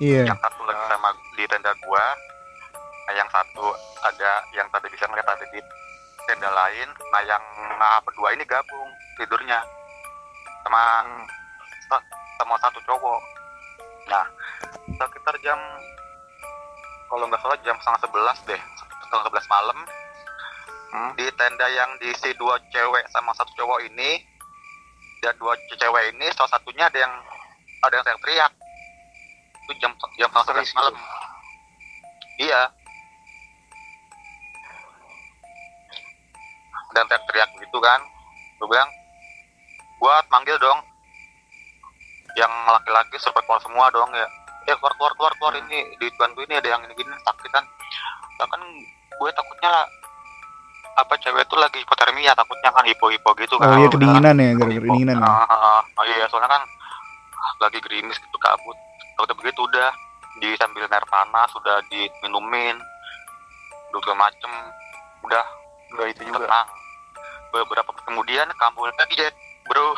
[0.00, 0.32] Iya.
[0.32, 2.04] yang satu lagi sama di tenda gua.
[3.04, 3.68] Nah yang satu
[4.00, 5.60] ada yang tadi bisa ngeliat ada di
[6.24, 6.88] tenda lain.
[7.12, 7.44] Nah yang
[7.76, 8.88] nah, berdua ini gabung
[9.20, 9.60] tidurnya.
[10.64, 11.04] Sama
[12.40, 13.20] sama satu cowok.
[14.08, 14.24] Nah
[14.88, 15.60] sekitar jam
[17.12, 18.60] kalau nggak salah jam setengah sebelas deh.
[19.04, 19.78] Setengah sebelas malam.
[20.90, 21.14] Hmm.
[21.14, 24.26] di tenda yang diisi dua cewek sama satu cowok ini
[25.20, 27.14] dan dua cewek ini salah satunya ada yang
[27.84, 28.52] ada yang teriak
[29.70, 30.96] itu jam jam setengah malam.
[32.40, 32.62] Iya.
[36.90, 38.00] Dan teriak-teriak gitu kan.
[38.58, 38.90] Gue bilang
[40.02, 40.80] buat manggil dong.
[42.34, 44.26] Yang laki-laki supaya keluar semua dong ya.
[44.66, 45.54] Eh keluar keluar keluar keluar.
[45.62, 47.64] Ini di bantu ini ada yang ini gini sakit kan.
[48.42, 48.62] Ya kan
[49.20, 49.86] gue takutnya lah
[50.92, 54.34] apa cewek itu lagi hipotermia takutnya kan hipo hipo gitu kan Oh iya Udah kedinginan
[54.36, 55.30] ya, gara-gara kedinginan ya.
[55.90, 56.62] Oh iya soalnya kan
[57.58, 58.76] lagi gerimis gitu kabut.
[59.14, 59.90] Takutnya begitu udah.
[60.36, 62.76] Di sambil air panas sudah diminumin
[63.92, 64.52] udah macem.
[65.22, 65.44] Udah.
[65.90, 66.44] Enggak itu juga.
[66.44, 66.68] tenang.
[67.50, 69.34] Beberapa kemudian kambuh lagi Jet.
[69.66, 69.94] Bro.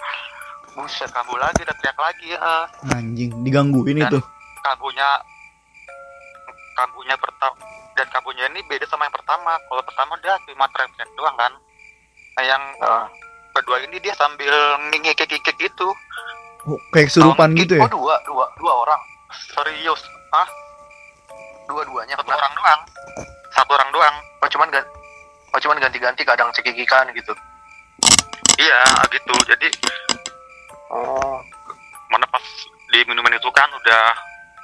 [0.74, 2.38] Buset kambuh lagi udah teriak lagi ya.
[2.88, 4.20] Anjing, digangguin Dan- itu.
[4.60, 5.08] kambuhnya
[6.74, 7.56] kambuhnya pertama
[8.00, 11.52] dan kambuhnya ini beda sama yang pertama kalau pertama dia cuma teriak doang kan
[12.32, 13.04] nah yang Ah.
[13.52, 14.48] kedua ini dia sambil
[14.88, 15.92] ngikik-ngikik gitu
[16.62, 17.80] Oh, kayak kesurupan gitu ya.
[17.80, 19.00] Oh dua, dua, dua orang.
[19.50, 20.00] serius
[21.64, 22.80] Dua-duanya satu orang doang
[23.50, 24.84] satu orang doang Oh cuman gan
[25.50, 27.32] Oh cuman ganti-ganti kadang cekikikan gitu.
[28.56, 29.68] iya gitu jadi
[30.90, 31.36] Oh.
[32.08, 32.42] mana pas
[32.90, 34.04] di minuman itu kan udah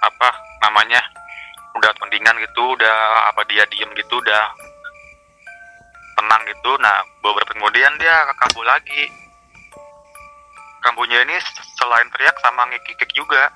[0.03, 0.29] apa
[0.61, 0.99] namanya
[1.77, 2.97] udah mendingan gitu udah
[3.29, 4.45] apa dia diem gitu udah
[6.17, 9.03] tenang gitu nah beberapa kemudian dia kambuh lagi
[10.81, 11.37] kambuhnya ini
[11.77, 13.51] selain teriak sama ngikik juga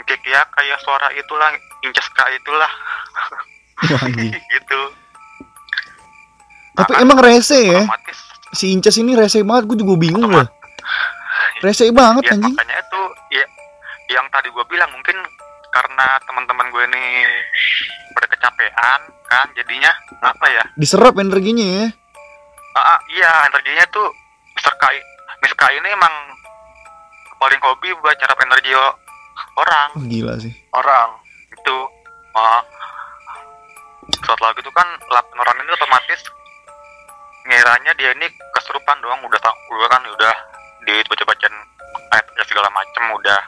[0.00, 1.48] ngikik ya kayak suara itulah
[1.80, 2.72] inceska itulah
[4.52, 4.80] gitu
[6.72, 7.84] Tapi Nah, emang rese ya.
[7.84, 8.18] otomatis
[8.52, 10.44] Si Inces ini rese banget, gue juga bingung loh.
[11.60, 12.52] Rese banget ya anjing.
[12.52, 13.00] makanya itu
[13.32, 13.44] ya
[14.12, 15.16] yang tadi gue bilang mungkin
[15.72, 17.04] karena teman-teman gue ini
[18.12, 19.88] pada kecapean kan jadinya
[20.20, 21.86] apa ya Diserap energinya ya.
[22.74, 24.08] ah, iya energinya tuh
[24.54, 24.74] Mr.
[24.76, 24.84] K
[25.40, 26.12] Miss K ini emang
[27.36, 30.52] paling hobi buat nyerap energi orang Wah, gila sih.
[30.70, 31.18] Orang.
[31.52, 31.76] itu
[32.32, 32.60] ah
[34.22, 36.20] saat lagu itu kan lapan orang ini otomatis
[37.42, 40.34] ngiranya dia ini kesurupan doang udah tak udah kan udah
[40.82, 41.54] dibaca-bacain
[42.12, 43.40] ayat segala macem udah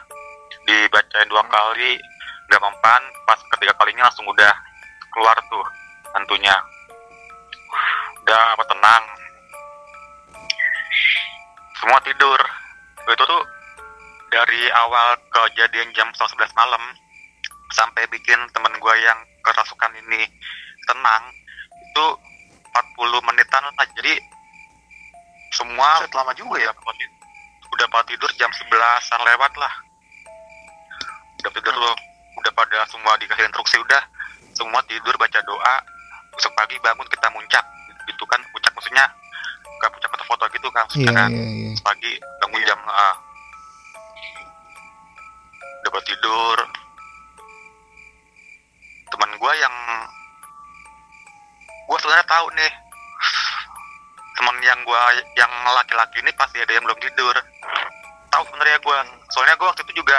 [0.63, 1.95] dibacain dua kali
[2.49, 4.53] nggak mempan pas ketiga kalinya langsung udah
[5.13, 5.65] keluar tuh
[6.15, 6.55] hantunya.
[8.25, 9.03] Udah apa tenang.
[11.81, 12.39] Semua tidur.
[13.05, 13.43] Itu tuh
[14.33, 16.83] dari awal kejadian jam 11 malam
[17.73, 20.25] sampai bikin temen gue yang kerasukan ini
[20.89, 21.23] tenang
[21.91, 22.05] itu
[22.97, 23.87] 40 menitan lah.
[23.95, 24.19] Jadi
[25.55, 26.71] semua Set lama juga ya.
[27.75, 29.73] udah pada- tidur jam 11an lewat lah.
[31.43, 31.95] Udah tidur loh
[32.35, 34.03] udah pada semua dikasih instruksi udah.
[34.55, 35.75] Semua tidur baca doa.
[36.35, 37.65] Besok pagi bangun kita muncak.
[38.07, 39.05] Gitu kan muncak maksudnya.
[39.75, 41.29] Gak muncak foto-foto gitu kan kan.
[41.29, 41.71] iya, iya.
[41.83, 43.15] pagi bangun jam ah,
[45.83, 46.57] udah pada tidur.
[49.11, 49.75] Teman gue yang
[51.85, 52.71] gue sebenarnya tahu nih.
[54.35, 55.01] Teman yang gue
[55.39, 57.35] yang laki-laki ini pasti ada yang belum tidur.
[58.31, 58.97] Tahu sebenarnya gue
[59.31, 60.17] soalnya gue waktu itu juga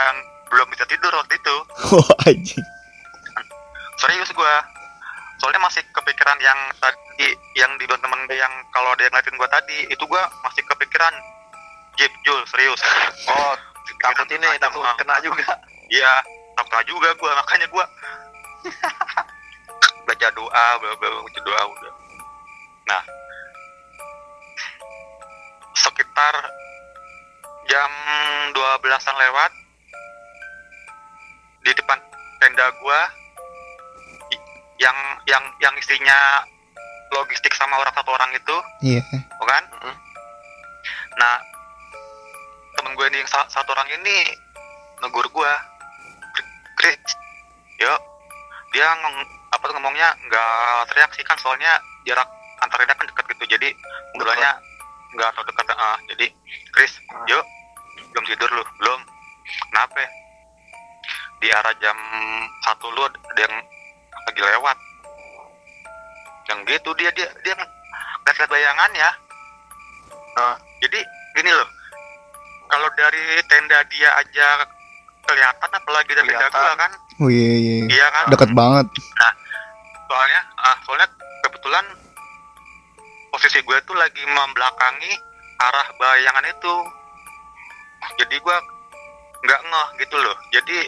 [0.51, 1.57] belum bisa tidur waktu itu
[1.95, 2.67] Wah, anjing.
[3.97, 4.55] serius gue
[5.37, 9.49] soalnya masih kepikiran yang tadi yang di temen gue yang kalau ada yang ngeliatin gue
[9.53, 11.15] tadi itu gue masih kepikiran
[11.97, 12.81] Jeep Jul serius
[13.33, 13.57] Oh
[14.03, 15.57] takut ini takut kena juga.
[15.91, 16.13] Iya,
[16.59, 17.85] takut juga gue makanya gue
[20.07, 21.93] baca doa, baca, baca doa udah.
[22.87, 23.03] Nah,
[25.75, 26.35] sekitar
[27.67, 27.91] jam
[28.55, 29.53] 12-an lewat
[31.67, 31.99] di depan
[32.39, 33.01] tenda gua
[34.79, 34.95] yang
[35.27, 36.45] yang yang isinya
[37.11, 39.03] logistik sama orang satu orang itu Iya.
[39.35, 39.95] bukan Mhm.
[41.17, 41.35] nah
[42.73, 44.31] temen gue ini yang sa- satu orang ini
[45.01, 45.53] negur gue
[46.77, 47.01] Chris
[47.79, 47.99] yuk
[48.71, 50.13] dia ngomong apa tuh ngomongnya?
[50.21, 50.51] Nggak
[50.93, 51.73] teriak sih kan soalnya
[52.05, 52.29] jarak
[52.61, 53.69] antar tenda kan dekat gitu jadi
[54.13, 54.61] ngobrolnya
[55.17, 56.27] nggak terlalu dekat ah jadi
[56.71, 56.93] Chris
[57.27, 57.45] yuk
[58.13, 58.65] belum tidur lu?
[58.77, 59.01] Belum.
[59.73, 60.05] Kenapa
[61.41, 61.97] di arah jam
[62.65, 63.55] satu lu ada yang
[64.27, 64.77] lagi lewat.
[66.47, 69.11] Yang gitu dia dia dia ngeliat bayangan ya.
[70.37, 70.57] Ah.
[70.85, 71.01] jadi
[71.37, 71.69] gini loh.
[72.67, 74.47] Kalau dari tenda dia aja
[75.27, 76.93] kelihatan apalagi dari tenda gua kan.
[77.25, 77.75] Oh iya iya.
[77.89, 78.27] iya kan?
[78.33, 78.87] Deket banget.
[80.07, 81.09] soalnya ah soalnya
[81.43, 81.83] kebetulan
[83.35, 85.13] posisi gue tuh lagi membelakangi
[85.61, 86.75] arah bayangan itu.
[88.23, 88.57] Jadi gue
[89.47, 90.37] nggak ngeh gitu loh.
[90.55, 90.79] Jadi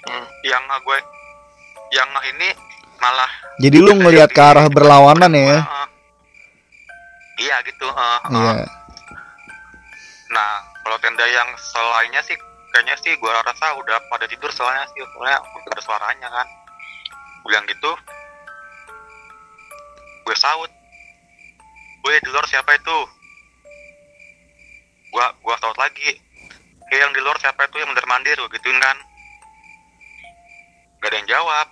[0.00, 0.26] Hmm.
[0.46, 0.98] yang gue
[1.92, 2.48] yang ini
[3.00, 3.30] malah
[3.60, 5.60] Jadi lu ngelihat ke arah berlawanan ya.
[7.40, 8.28] Iya gitu ah, ah.
[8.28, 8.54] Iya.
[10.30, 10.50] nah
[10.84, 12.36] kalau tenda yang selainnya sih
[12.70, 16.46] kayaknya sih gue rasa udah pada tidur soalnya sih soalnya udah ada suaranya kan
[17.48, 17.92] bilang gitu
[20.28, 20.70] gue saut
[22.00, 22.98] gue di luar siapa itu
[25.10, 26.14] gua gua saut lagi
[26.90, 28.96] eh yang di luar siapa itu yang mondar mandir gue gituin kan
[31.00, 31.66] gak ada yang jawab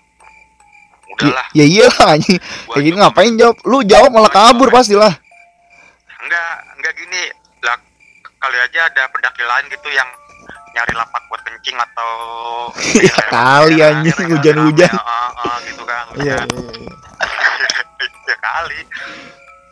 [1.09, 2.37] udahlah Ya iyalah anjing.
[2.67, 3.57] Kayak gini ngapain jawab?
[3.65, 5.13] Lu jawab malah kabur pastilah.
[6.19, 7.23] enggak enggak gini
[7.63, 7.77] lah
[8.39, 10.05] kali aja ada pendaki lain gitu yang
[10.71, 12.11] nyari lapak buat kencing atau
[13.07, 14.93] Ya kali, Ya, anjing, hujan-hujan.
[14.93, 16.45] ah, ah, gitu kan Iya.
[16.45, 16.49] hujan.
[18.29, 18.81] ya kali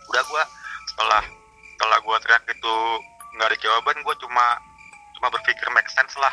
[0.07, 0.43] udah gua
[0.87, 1.23] setelah
[1.71, 2.75] setelah gua teriak itu
[3.37, 4.47] nggak ada jawaban gua cuma
[5.13, 6.33] cuma berpikir make sense lah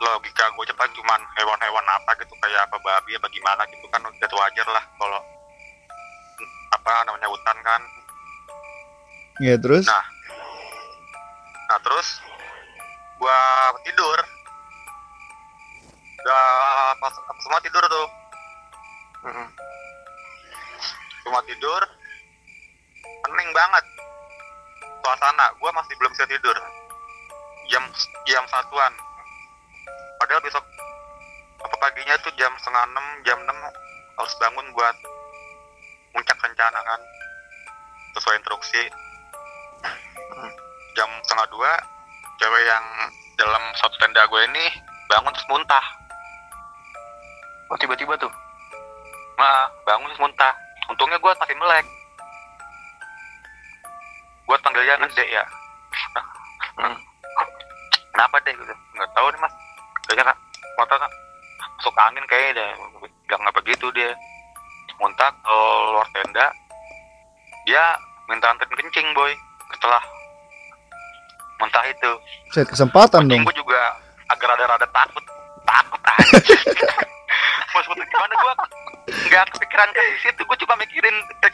[0.00, 4.30] logika gue cepat cuman hewan-hewan apa gitu kayak apa babi apa gimana gitu kan udah
[4.32, 5.20] wajar lah kalau
[6.70, 7.82] apa namanya hutan kan
[9.40, 9.88] Ya terus?
[9.88, 10.04] Nah.
[11.72, 12.20] Nah terus
[13.16, 14.18] gua tidur.
[16.20, 16.44] Udah
[17.00, 18.08] pas semua tidur tuh.
[19.24, 19.48] Mm-mm.
[21.24, 21.80] Semua tidur.
[23.00, 23.84] Pening banget.
[25.00, 26.56] Suasana gua masih belum bisa tidur.
[27.72, 27.88] Jam
[28.28, 28.92] jam satuan.
[30.30, 30.62] Padahal besok
[31.58, 33.58] apa paginya tuh jam setengah enam jam enam
[34.14, 34.94] harus bangun buat
[36.14, 37.00] puncak rencana kan.
[38.14, 38.78] Sesuai instruksi.
[40.94, 41.74] Jam setengah dua
[42.38, 42.86] cewek yang
[43.42, 44.70] dalam satu tenda gue ini
[45.10, 45.82] bangun terus muntah.
[47.74, 48.30] Oh tiba-tiba tuh.
[49.34, 50.54] nah bangun terus muntah.
[50.94, 51.86] Untungnya gue masih melek.
[54.46, 55.42] Gue panggilnya dek ya.
[56.78, 56.94] Hmm.
[58.14, 59.54] kenapa deh gitu nggak tahu nih mas
[60.10, 60.38] kayaknya kan
[60.74, 61.12] mata kan
[61.78, 62.70] masuk angin kayaknya deh.
[63.30, 64.10] Bilang apa gitu dia.
[64.98, 65.56] Muntah ke
[65.94, 66.46] luar tenda.
[67.70, 67.94] Dia
[68.26, 69.30] minta anterin kencing boy
[69.78, 70.02] setelah
[71.62, 72.10] muntah itu.
[72.50, 73.46] Set kesempatan dong.
[73.46, 73.78] Gue juga
[74.26, 75.22] agak rada-rada takut.
[75.62, 76.42] Takut aja
[77.70, 78.54] maksudnya gimana gue
[79.30, 80.42] nggak kepikiran ke situ.
[80.42, 81.52] Gue cuma mikirin eh,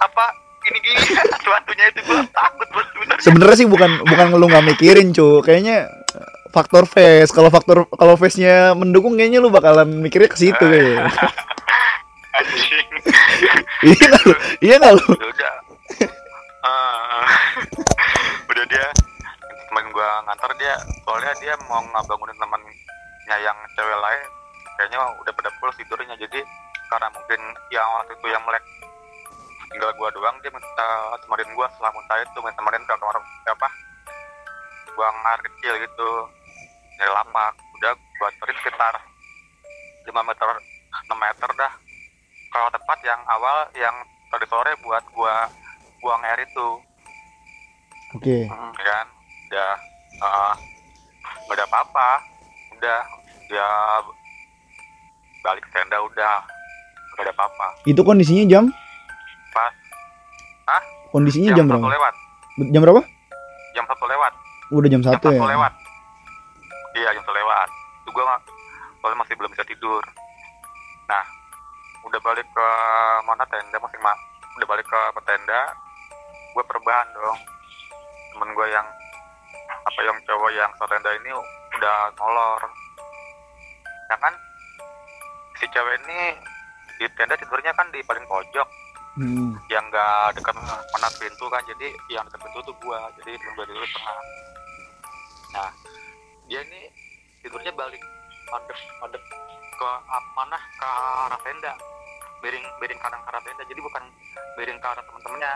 [0.00, 0.24] apa
[0.72, 0.96] ini gini
[1.36, 2.68] sesuatunya itu gue takut
[3.20, 5.44] sebenarnya sih bukan bukan lu nggak mikirin, cu.
[5.44, 5.88] Kayaknya
[6.54, 7.34] faktor face.
[7.34, 11.10] Kalau faktor kalau face-nya mendukung kayaknya lu bakalan mikirnya ke situ kayaknya.
[12.38, 12.88] anjing.
[13.84, 14.32] Iya lu?
[14.62, 15.06] Iya nggak lu?
[15.18, 15.54] Ya udah.
[16.64, 17.26] Ah,
[18.48, 18.86] udah dia
[19.68, 20.74] temen gue ngantar dia.
[21.02, 24.28] Soalnya dia mau ngabangunin temannya yang cewek lain.
[24.78, 26.14] Kayaknya udah pada pulas tidurnya.
[26.18, 26.40] Jadi
[26.88, 27.40] karena mungkin
[27.74, 28.64] yang waktu itu yang melek
[29.74, 30.88] tinggal gua doang dia minta
[31.26, 31.66] temenin gua.
[31.74, 33.18] Setelah muntah itu minta temenin ke kamar
[33.50, 33.68] apa?
[34.94, 36.10] Buang air kecil gitu
[36.94, 38.94] dari lapak udah gua anterin sekitar
[40.04, 40.48] 5 meter
[41.04, 41.72] 6 meter dah
[42.48, 43.94] kalau tepat yang awal yang
[44.28, 45.48] tadi sore buat gua
[45.98, 46.68] buang air itu
[48.12, 48.46] Oke.
[48.46, 48.70] Mm.
[48.76, 49.06] ya kan
[49.44, 49.70] udah
[50.20, 50.52] uh,
[51.44, 52.08] nggak ada apa-apa
[52.72, 52.98] udah
[53.44, 53.68] dia
[55.42, 56.34] balik tenda udah
[57.12, 58.64] nggak ada apa-apa Itu kondisinya jam?
[59.50, 59.72] pas
[60.64, 60.82] Hah?
[61.10, 61.88] Kondisinya jam, satu berapa?
[61.90, 62.14] lewat
[62.70, 63.00] Jam berapa?
[63.72, 64.32] jam satu lewat
[64.70, 65.40] Udah jam jam satu satu ya.
[65.50, 65.72] lewat
[66.94, 67.68] iya jam satu lewat
[68.04, 68.44] itu nggak-
[69.00, 70.02] soalnya masih belum bisa tidur.
[71.10, 71.24] Nah
[72.04, 72.68] udah balik ke
[73.24, 73.76] mana tenda?
[73.76, 74.14] Masing ma
[74.56, 75.60] udah balik ke tenda?
[76.54, 77.38] Gue perbahan dong.
[78.32, 78.86] Temen gue yang
[79.84, 81.30] apa yang cowok yang tenda ini
[81.76, 82.62] udah ngolor
[84.08, 84.34] ya kan?
[85.60, 86.38] Si cewek ini
[87.00, 88.68] di tenda tidurnya kan di paling pojok.
[89.14, 89.54] Hmm.
[89.70, 91.62] yang nggak dekat mana pintu kan.
[91.70, 92.98] Jadi yang dekat pintu tuh gua.
[93.22, 94.18] Jadi tidur di tengah.
[95.54, 95.70] Nah
[96.48, 96.80] dia ini
[97.44, 98.00] tidurnya balik.
[98.52, 99.22] Madep madep.
[99.74, 99.88] Ke
[100.36, 100.58] mana?
[100.78, 100.88] Ke
[101.28, 101.72] arah tenda.
[102.44, 103.62] Miring miring kanan ke arah tenda.
[103.64, 104.02] Jadi bukan
[104.60, 105.52] miring ke arah teman-temannya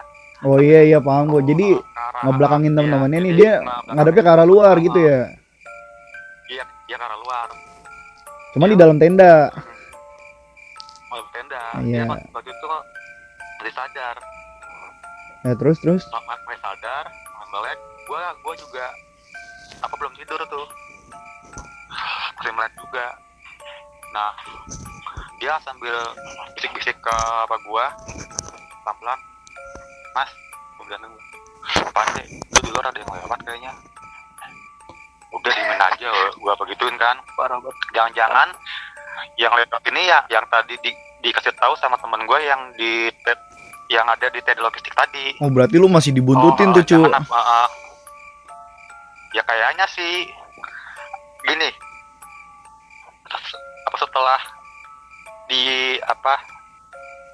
[0.47, 1.43] Oh iya iya paham gua.
[1.43, 3.53] Jadi arah- ngebelakangin teman-temannya nih jadi dia
[3.91, 5.21] ngadepnya ke arah luar gitu ya.
[6.47, 7.49] iya iya ke arah luar.
[8.55, 9.51] Cuma di dalam tenda.
[11.11, 11.63] mau tenda.
[11.83, 12.05] Iya.
[12.07, 12.67] dia waktu itu
[13.59, 14.17] masih sadar.
[15.43, 16.03] Ya terus terus.
[16.07, 17.05] masih sadar
[17.51, 17.79] melek.
[18.07, 18.87] Gua gua juga
[19.79, 20.67] apa belum tidur tuh?
[22.39, 23.07] Masih melek juga.
[24.15, 24.31] Nah
[25.39, 25.95] dia sambil
[26.55, 27.91] bisik-bisik ke apa gua.
[28.85, 29.19] Pelan-pelan.
[30.15, 30.31] Mas
[30.77, 31.19] gua bilang dulu
[31.85, 32.27] apaan sih?
[32.41, 33.73] Itu di luar ada yang lewat kayaknya.
[35.29, 37.17] Udah diemin aja gua begituin kan.
[37.37, 37.77] Parah banget.
[37.93, 38.49] Jangan-jangan
[39.35, 43.11] yang lewat ini ya yang tadi di, dikasih tahu sama temen gue yang di
[43.91, 45.35] yang ada di TD logistik tadi.
[45.43, 46.91] Oh berarti lu masih dibuntutin Oh, tuh cu.
[47.03, 47.69] jangan apa, uh,
[49.37, 50.29] ya kayaknya sih
[51.45, 51.71] gini.
[53.89, 54.41] Apa setelah
[55.49, 56.35] di apa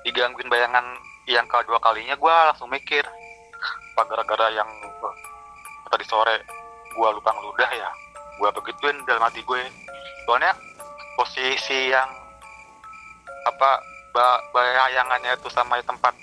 [0.07, 0.85] digangguin bayangan
[1.27, 3.03] yang kedua kalinya gue langsung mikir
[3.95, 4.69] apa gara-gara yang
[5.89, 6.43] tadi sore
[6.95, 7.91] gue lupa ngeludah ya
[8.39, 9.63] gue begituin dalam hati gue.
[10.27, 10.53] Soalnya
[11.15, 12.09] posisi yang
[13.45, 13.71] apa
[14.15, 16.15] ba bayangannya itu sama tempat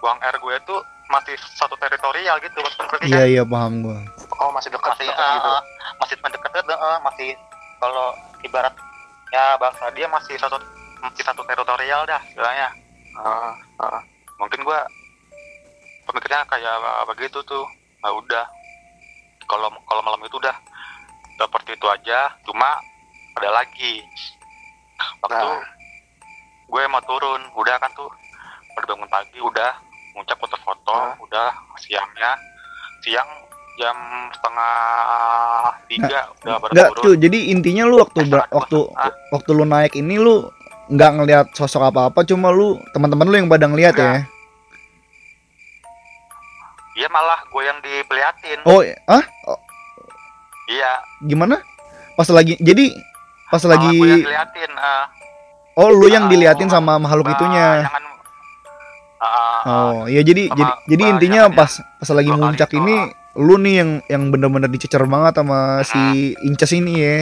[0.00, 3.98] buang air gue itu masih satu teritorial gitu berarti Iya iya paham gua.
[4.36, 5.48] oh masih dekat masih dekat gitu.
[5.48, 5.62] eh,
[5.96, 7.28] masih mendekat eh, masih
[7.76, 8.06] kalau
[8.42, 8.74] ibarat
[9.28, 10.58] ya bahasa dia masih satu
[10.98, 12.68] masih satu teritorial dah istilahnya.
[13.16, 14.02] Ah, ah.
[14.36, 14.82] mungkin gua
[16.04, 16.74] pemikirnya kayak
[17.08, 17.66] begitu tuh.
[18.00, 18.44] Nah udah.
[19.46, 20.56] Kalau kalau malam itu udah
[21.36, 22.34] seperti itu aja.
[22.42, 22.76] Cuma
[23.34, 24.02] ada lagi.
[25.20, 25.62] Waktu Nah.
[26.66, 28.10] gue mau turun udah kan tuh.
[28.74, 29.70] Baru bangun pagi udah
[30.16, 31.12] ngucap foto-foto Nah.
[31.20, 32.32] udah siangnya
[32.98, 33.28] siang
[33.76, 33.92] jam
[34.32, 34.72] setengah
[35.86, 37.10] tiga udah baru cu.
[37.14, 39.12] Jadi intinya lu waktu ber- waktu Ah.
[39.30, 40.48] waktu lu naik ini lu
[40.86, 44.24] nggak ngelihat sosok apa-apa cuma lu teman-teman lu yang pada ngeliat ya.
[46.96, 49.24] iya malah gue yang dipeliatin Oh, ah?
[49.44, 49.58] Oh,
[50.66, 51.60] iya gimana?
[52.16, 52.88] Pas lagi jadi
[53.46, 55.04] pas malah gue yang lagi diliatin eh.
[55.76, 57.84] oh lu yang Ah, diliatin sama makhluk itunya.
[57.84, 58.04] bayangan
[59.16, 59.62] Ah, ah, ah.
[59.64, 62.96] Oh, iya jadi jadi jadi intinya pas pas lagi muncak itu, ini
[63.36, 67.16] lu nih yang yang bener-bener dicecer banget sama si Inces ini ya.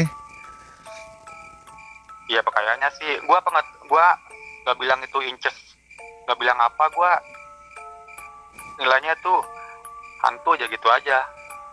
[2.27, 4.19] Iya pakaiannya sih, gua penget, gua
[4.67, 5.55] nggak bilang itu inches,
[6.27, 7.15] nggak bilang apa, gua
[8.83, 9.39] nilainya tuh
[10.27, 11.23] hantu aja gitu aja.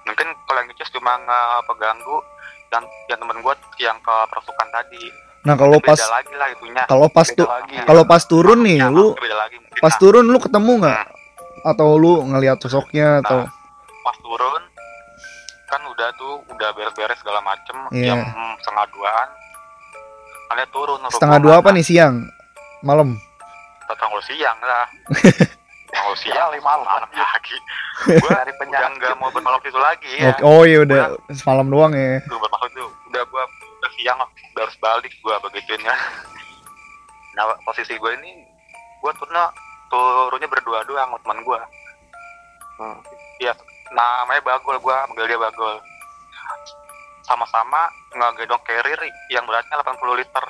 [0.05, 2.17] Mungkin kalau yang inches cuma ngeganggu
[2.69, 5.30] dan yang temen gua yang ke perasukan tadi.
[5.41, 6.83] Nah, kalau Beda pas lagi lah itunya.
[6.85, 7.47] kalau pas tuh
[7.83, 10.99] kalau pas turun nih Ya, lu beda lagi pas Nah, turun lu ketemu nggak
[11.63, 13.49] atau lu ngelihat sosoknya atau
[14.01, 14.61] pas turun
[15.65, 18.13] kan udah tuh udah beres-beres segala macem Iya.
[18.13, 18.19] jam
[18.59, 19.29] setengah duaan.
[20.45, 20.99] Kalian turun.
[21.09, 22.27] setengah dua apa nih siang
[22.81, 23.15] malam
[23.87, 24.85] Tanggal siang lah.
[25.91, 26.85] Tanggal siang Ya, lima malam.
[26.85, 27.57] malam lagi.
[28.19, 32.39] Gua dari nggak mau bermalam itu lagi ya oh iya udah semalam doang ya Udah
[32.39, 33.43] bermalam itu udah gua
[33.91, 35.95] udah siang udah harus balik gua begituin ya
[37.35, 38.47] nah posisi gua ini
[39.03, 39.51] gua turunnya
[39.91, 41.59] turunnya berdua doang sama teman gua.
[42.79, 42.97] Hmm.
[43.43, 43.51] iya
[43.91, 45.75] namanya bagol gua manggil dia bagol.
[47.27, 48.97] Sama-sama ngegedong carrier
[49.29, 50.45] yang beratnya 80 liter.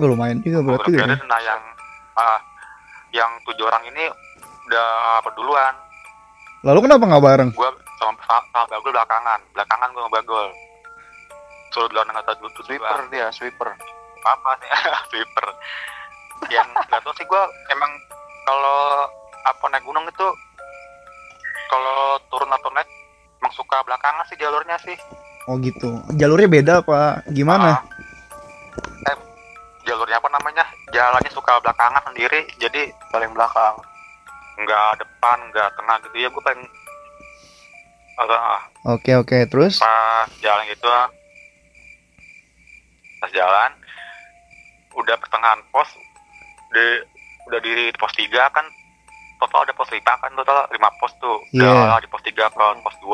[0.00, 1.04] Wah, lumayan juga berarti ya.
[1.28, 1.60] nah yang
[2.16, 2.40] ah,
[3.12, 4.08] yang tujuh orang ini
[4.70, 5.74] udah duluan
[6.64, 7.50] lalu kenapa nggak bareng?
[7.52, 9.40] Gua sama, sama bagol belakangan.
[9.52, 10.48] Belakangan gua sama bagol
[11.70, 13.68] suruh nggak tahu dulu sweeper dia sweeper.
[14.26, 14.70] Apa sih
[15.10, 15.46] sweeper.
[16.50, 17.90] Yang nggak tahu sih gua emang
[18.44, 19.06] kalau
[19.46, 20.28] apa naik gunung itu
[21.70, 22.88] kalau turun atau naik
[23.40, 24.98] emang suka belakangan sih jalurnya sih.
[25.48, 26.02] Oh gitu.
[26.18, 27.80] Jalurnya beda apa gimana?
[27.80, 29.16] Ah, eh,
[29.86, 30.64] jalurnya apa namanya?
[30.92, 33.78] Jalannya suka belakangan sendiri jadi paling belakang.
[34.60, 36.16] Nggak depan nggak tengah gitu.
[36.20, 36.66] Ya gue pengen
[38.20, 38.42] agak
[38.84, 39.38] oke oke.
[39.48, 39.80] Terus?
[39.80, 40.88] Pas jalan gitu
[43.20, 43.70] pas jalan
[44.96, 45.86] udah pertengahan pos
[46.72, 46.86] di
[47.46, 48.66] udah di pos 3 kan
[49.40, 51.38] total ada pos 5 kan total 5 pos tuh.
[51.52, 51.68] Iya.
[51.68, 53.12] udah di pos 3 ke pos 2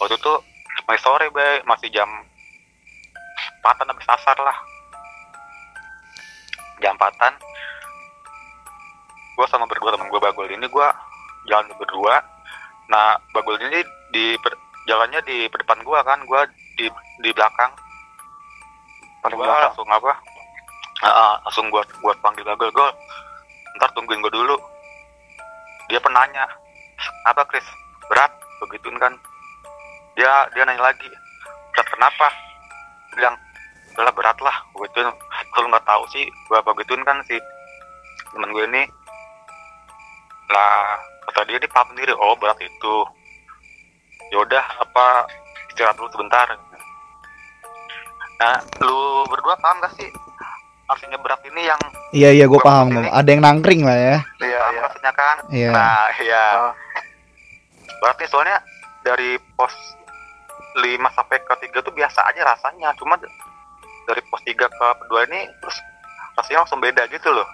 [0.00, 0.32] waktu itu
[0.88, 2.08] masih sore bay masih jam
[3.60, 4.58] 4 habis asar lah.
[6.80, 7.36] Jam 4
[9.36, 10.88] gue sama berdua temen gue bagol ini gue
[11.48, 12.20] jalan berdua.
[12.92, 13.80] Nah bagol ini
[14.12, 14.58] di per-
[14.88, 16.40] jalannya di depan gue kan gue
[16.76, 16.86] di
[17.20, 17.72] di belakang
[19.20, 20.12] paling belakang langsung apa
[21.04, 22.92] ah, langsung gue buat panggil bagol gol
[23.80, 24.56] ntar tungguin gue dulu.
[25.88, 26.44] Dia penanya
[27.26, 27.64] apa Chris?
[28.12, 28.28] Berat?
[28.60, 29.14] Begituin kan.
[30.18, 31.08] Dia dia nanya lagi
[31.72, 32.28] berat kenapa?
[33.16, 33.36] Bilang
[33.94, 34.56] udahlah berat lah.
[34.76, 35.00] Gue itu
[35.54, 37.40] kalau nggak tahu sih gue apa gituin kan si
[38.34, 38.84] temen gue ini.
[40.50, 40.98] Lah
[41.30, 42.96] kata dia dia paham sendiri oh berat itu.
[44.30, 45.26] Yaudah apa
[45.72, 46.46] istirahat dulu sebentar
[48.40, 50.08] nah lu berdua paham gak sih
[50.86, 51.78] artinya berat ini yang
[52.10, 52.90] Iya iya gue Gua paham.
[52.90, 54.16] ini- Ada yang nangkring lah ya.
[54.40, 54.80] Iya, iya.
[54.82, 55.70] maksudnya kan Iya.
[55.70, 56.72] nah iya Ah.
[58.00, 58.58] berarti soalnya
[59.00, 59.70] dari pos
[60.74, 60.82] 5
[61.12, 63.14] sampai ke 3 tuh biasa aja rasanya cuma
[64.02, 65.78] dari pos 3 ke 2 ini terus
[66.34, 67.46] rasanya langsung beda gitu loh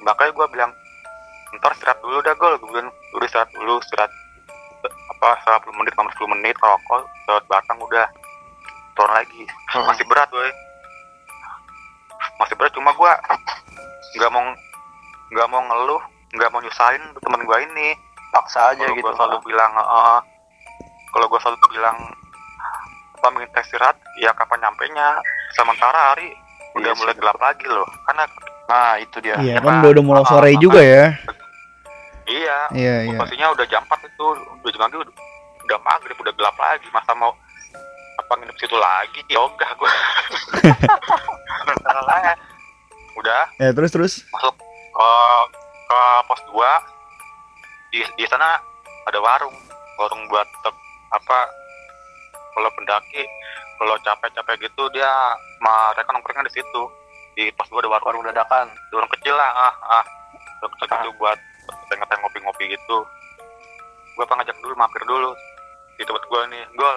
[0.00, 0.72] makanya gue bilang
[1.54, 4.12] ntar istirahat dulu dah gol gue bilang udah istirahat dulu istirahat
[5.10, 5.28] apa
[5.60, 8.06] 10 menit 10 menit rokok istirahat batang udah
[8.98, 9.42] turun lagi.
[9.70, 9.86] Hmm.
[9.86, 10.50] masih berat woy.
[12.42, 13.12] Masih berat cuma gue
[14.18, 14.42] nggak mau
[15.30, 16.02] nggak mau ngeluh
[16.34, 17.94] nggak mau nyusahin temen gue ini.
[18.34, 20.18] Paksa aja kalau gitu gue selalu bilang "Heeh."
[21.08, 21.96] kalau gue selalu bilang
[23.18, 23.96] apa minta istirahat?
[24.20, 25.16] Ya kapan nyampe nya
[25.56, 26.28] sementara hari
[26.76, 27.88] udah Iya sih, mulai gelap lagi loh.
[28.04, 28.24] Karena
[28.68, 29.34] nah itu dia.
[29.40, 31.04] Iya ya, kan udah udah mulai sore ah, juga ya.
[32.28, 32.58] iya.
[32.74, 33.18] Iya iya.
[33.18, 34.26] posisinya udah jam 4 itu.
[34.60, 35.14] Udah jam lagi udah,
[35.64, 36.86] udah maghrib udah gelap lagi.
[36.92, 37.32] Masa mau
[38.18, 39.20] apa nginep situ lagi?
[39.30, 39.92] Yoga gue
[41.64, 42.34] Masalahnya,
[43.14, 43.42] udah.
[43.62, 44.14] Ya terus terus.
[44.28, 44.54] masuk
[44.88, 45.10] ke
[45.88, 46.58] ke pos 2
[47.90, 48.58] di di sana
[49.06, 49.54] ada warung.
[49.96, 51.38] Warung buat tek- apa
[52.52, 53.22] kalau pendaki
[53.78, 55.08] kalau capek-capek gitu dia
[55.58, 56.82] mereka nongkrongnya di situ.
[57.34, 58.06] Di pos 2 ada warung.
[58.18, 58.66] Warung dadakan.
[58.68, 60.04] Di warung kecil lah ah ah.
[60.60, 61.38] Warung kecil gitu buat
[61.88, 62.98] tengah-tengah ngopi-ngopi gitu.
[64.14, 65.30] Gue ngajak dulu mampir dulu.
[65.94, 66.64] Di tempat gue nih.
[66.74, 66.90] Gue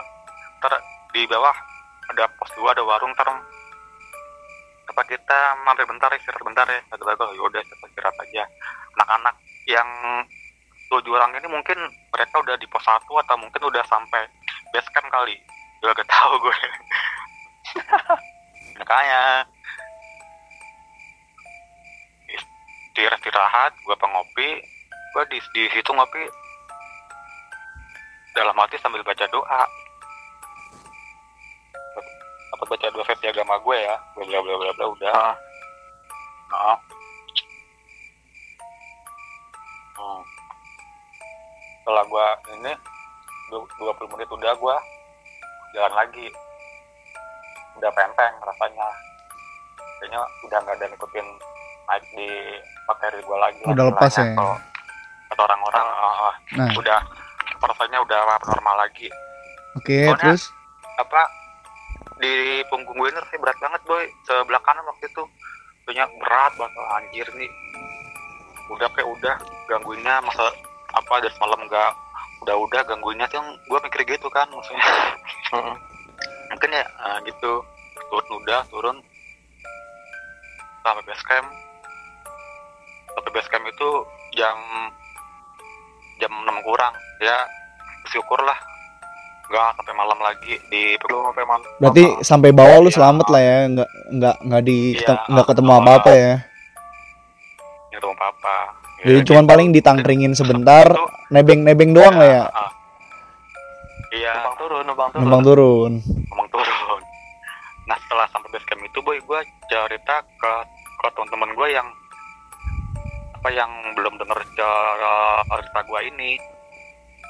[0.62, 0.78] ntar
[1.12, 1.56] di bawah.
[2.12, 3.30] Ada pos 2 ada warung ntar
[4.92, 6.80] apa kita mampir bentar ya istirahat bentar ya.
[6.92, 8.44] Kata gue yaudah kita istirahat aja.
[9.00, 9.36] Anak-anak
[9.72, 9.90] yang
[10.92, 11.80] tujuh orang ini mungkin
[12.12, 14.28] mereka udah di pos satu atau mungkin udah sampai
[14.76, 15.40] base camp kali.
[15.80, 16.58] Gak tahu gue.
[18.84, 19.48] Makanya
[22.92, 24.50] istirahat gue pengopi
[25.16, 26.24] gue di di situ ngopi.
[28.36, 29.64] Dalam hati sambil baca doa
[32.72, 35.36] baca doa versi agama gue ya bla bla bla bla bla udah Ah.
[36.50, 36.78] Nah.
[39.94, 40.22] Hmm.
[41.78, 42.72] setelah gue ini
[43.50, 44.76] du- 20 menit udah gue
[45.72, 46.28] jalan lagi
[47.74, 48.88] udah pempeng rasanya
[49.98, 51.28] kayaknya udah nggak ada ngikutin
[51.86, 52.30] naik di
[52.86, 54.26] materi gue lagi lah Udah lepas ya?
[55.30, 56.72] kata orang-orang ah, Nah.
[56.74, 57.00] udah
[57.62, 59.08] rasanya udah normal lagi
[59.74, 60.44] Oke Soalnya- terus.
[60.98, 61.22] apa
[62.22, 64.06] di punggung gue ini rasanya berat banget boy.
[64.30, 65.24] Sebelah kanan waktu itu.
[65.84, 67.52] Punya berat banget Oh, anjir nih.
[68.70, 69.36] Udah kayak udah
[69.68, 70.54] gangguinnya masa
[70.94, 71.92] apa dari semalam nggak
[72.46, 74.86] udah udah gangguinnya tuh gue mikir gitu kan maksudnya.
[76.54, 77.66] Mungkin ya ah, gitu.
[78.08, 78.98] Turun udah turun.
[80.86, 81.50] Sampai base camp.
[83.18, 83.90] Sampai base camp itu
[84.38, 84.58] jam
[86.22, 87.50] jam 6 kurang ya.
[88.06, 88.58] Bersyukur lah
[89.52, 92.96] nggak sampai malam lagi di belum sampai malam Berarti sampai bawah lu Iya.
[92.96, 93.58] selamat lah ya.
[93.68, 96.34] Nggak nggak nggak di Iya, ketem- nggak ketemu ah, apa apa ya.
[97.84, 98.56] nggak ketemu apa-apa
[99.02, 99.52] Jadi Ya, cuman gitu.
[99.52, 102.44] paling ditangkringin sebentar, Itu, nebeng-nebeng doang lah ya.
[102.48, 102.70] ah,
[104.12, 105.92] iya numpang turun numpang turun Numpang turun.
[106.28, 107.02] ngomong turun
[107.84, 110.54] nah setelah sampai base camp itu boy gue cerita ke
[110.96, 111.88] ke teman-teman gue yang
[113.34, 116.32] apa yang belum denger cerita gue ini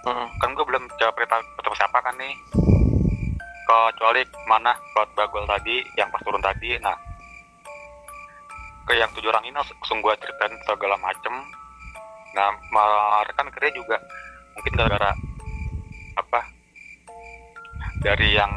[0.03, 2.33] Kan gue belum jawab cerita ketemu siapa kan nih?
[3.69, 6.97] Kecuali mana ke bagol tadi yang pas turun tadi nah.
[8.89, 11.31] Ke yang tujuh orang ini langsung gue ceritain segala macem.
[12.33, 13.97] Nah mereka mikirnya juga
[14.57, 15.11] mungkin gara-gara
[16.17, 16.41] apa?
[18.01, 18.51] Dari yang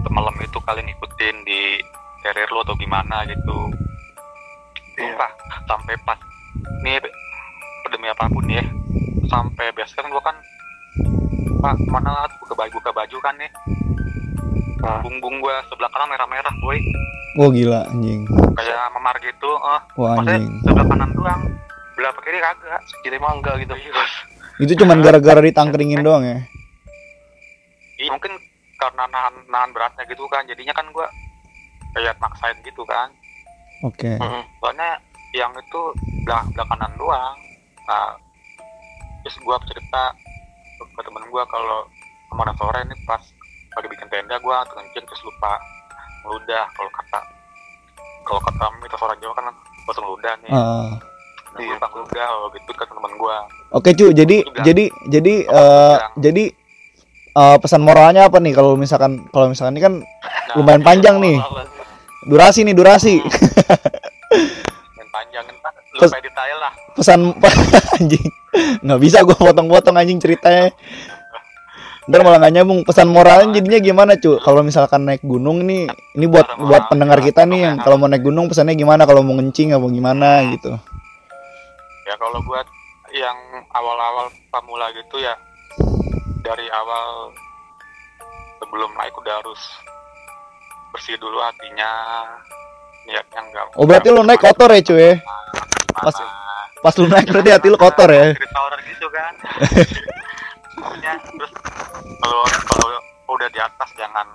[0.00, 1.76] semalam itu kalian ikutin di
[2.24, 3.68] carrier lo atau gimana gitu.
[4.96, 5.12] Iya.
[5.12, 5.30] Sumpah,
[5.68, 6.18] sampai pas
[6.80, 6.98] nih
[7.92, 8.64] demi apa pun ya
[9.26, 10.36] sampai biasa kan gua kan
[11.56, 13.50] pak mana buka baju buka baju kan nih
[14.78, 15.00] Ah.
[15.00, 16.78] punggung gua sebelah kanan merah-merah boy
[17.34, 18.22] Wah gila anjing.
[18.54, 20.52] kayak memar gitu eh Wah maksudnya anjing.
[20.62, 21.42] sebelah kanan doang
[21.90, 23.74] sebelah kiri kagak kiri mangga gitu
[24.56, 26.38] Itu cuman gara-gara ditangkringin doang ya.
[27.96, 28.32] Iya, mungkin
[28.76, 31.08] karena nahan nahan beratnya gitu kan jadinya kan gua
[31.92, 33.08] kayak maksain gitu kan
[33.82, 34.12] Oke.
[34.14, 34.44] Mm-mm.
[34.60, 35.00] soalnya
[35.32, 35.80] yang itu
[36.22, 37.36] belah, belah kanan doang
[37.82, 38.12] nah
[39.26, 40.14] terus gua cerita
[40.78, 41.82] ke, temen gua kalau
[42.28, 43.18] kemarin sore ini pas
[43.74, 45.58] lagi bikin tenda gua kencing terus lupa
[46.22, 47.20] ngeludah kalau kata
[48.22, 49.44] kalau kata mitos orang Jawa kan
[49.82, 50.94] langsung ngeludah nih Ah.
[51.50, 53.36] nah, gua lupa ngeludah oh, gitu kan temen gua
[53.72, 54.62] Oke cu, jadi bilang.
[54.62, 56.10] jadi jadi bilang?
[56.16, 56.44] jadi
[57.34, 59.94] eh, pesan moralnya apa nih kalau misalkan kalau misalkan ini kan
[60.46, 61.42] Nah, Lumayan panjang nih.
[62.24, 63.18] durasi nih durasi
[64.96, 66.72] Main panjang ntar lu Terus- kayak detail lah.
[66.94, 67.20] pesan
[67.98, 68.26] anjing
[68.84, 70.72] nggak bisa gua potong-potong anjing ceritanya.
[72.06, 74.38] Ntar malah nggak nyambung pesan moralnya jadinya gimana cu?
[74.38, 78.22] Kalau misalkan naik gunung nih ini buat buat pendengar kita nih yang kalau mau naik
[78.22, 79.02] gunung pesannya gimana?
[79.10, 80.70] Kalau mau ngencing apa gimana gitu.
[82.06, 82.66] Ya kalau buat
[83.10, 83.38] yang
[83.74, 85.34] awal-awal pemula gitu ya
[86.46, 87.34] dari awal
[88.62, 89.58] sebelum naik udah harus
[90.94, 91.90] bersih dulu hatinya
[93.06, 95.14] niatnya enggak oh berarti lu naik kotor ya cuy ya?
[95.92, 96.45] Pas-
[96.78, 98.32] pas lu naik berarti hati lu kotor ya?
[98.32, 99.32] Cerita horor gitu kan.
[100.76, 101.52] Maksudnya, terus
[102.20, 102.98] kalau kalau
[103.28, 104.26] udah di atas jangan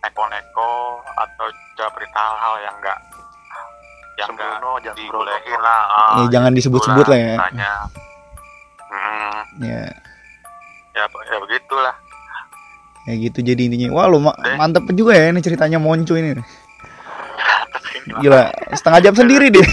[0.00, 0.72] neko-neko
[1.16, 2.98] atau coba berita hal-hal yang enggak
[4.14, 4.52] yang enggak
[4.94, 7.34] dibolehin lah ah, Ya, jangan gitu disebut-sebut lah ya.
[7.34, 7.72] ceritanya.
[8.86, 9.82] Hmm, ya
[10.94, 11.94] ya ya begitulah.
[13.04, 13.88] Ya gitu jadi intinya.
[13.92, 16.38] Wah lu ma- mantep juga ya ini ceritanya Monco ini.
[18.20, 19.64] Gila setengah jam sendiri deh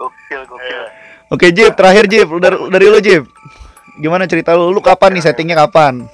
[0.00, 0.82] Gokil, gokil.
[1.30, 3.24] oke Jip terakhir Jip dari, dari lu Jip
[4.00, 6.08] gimana cerita lu lu kapan nih settingnya kapan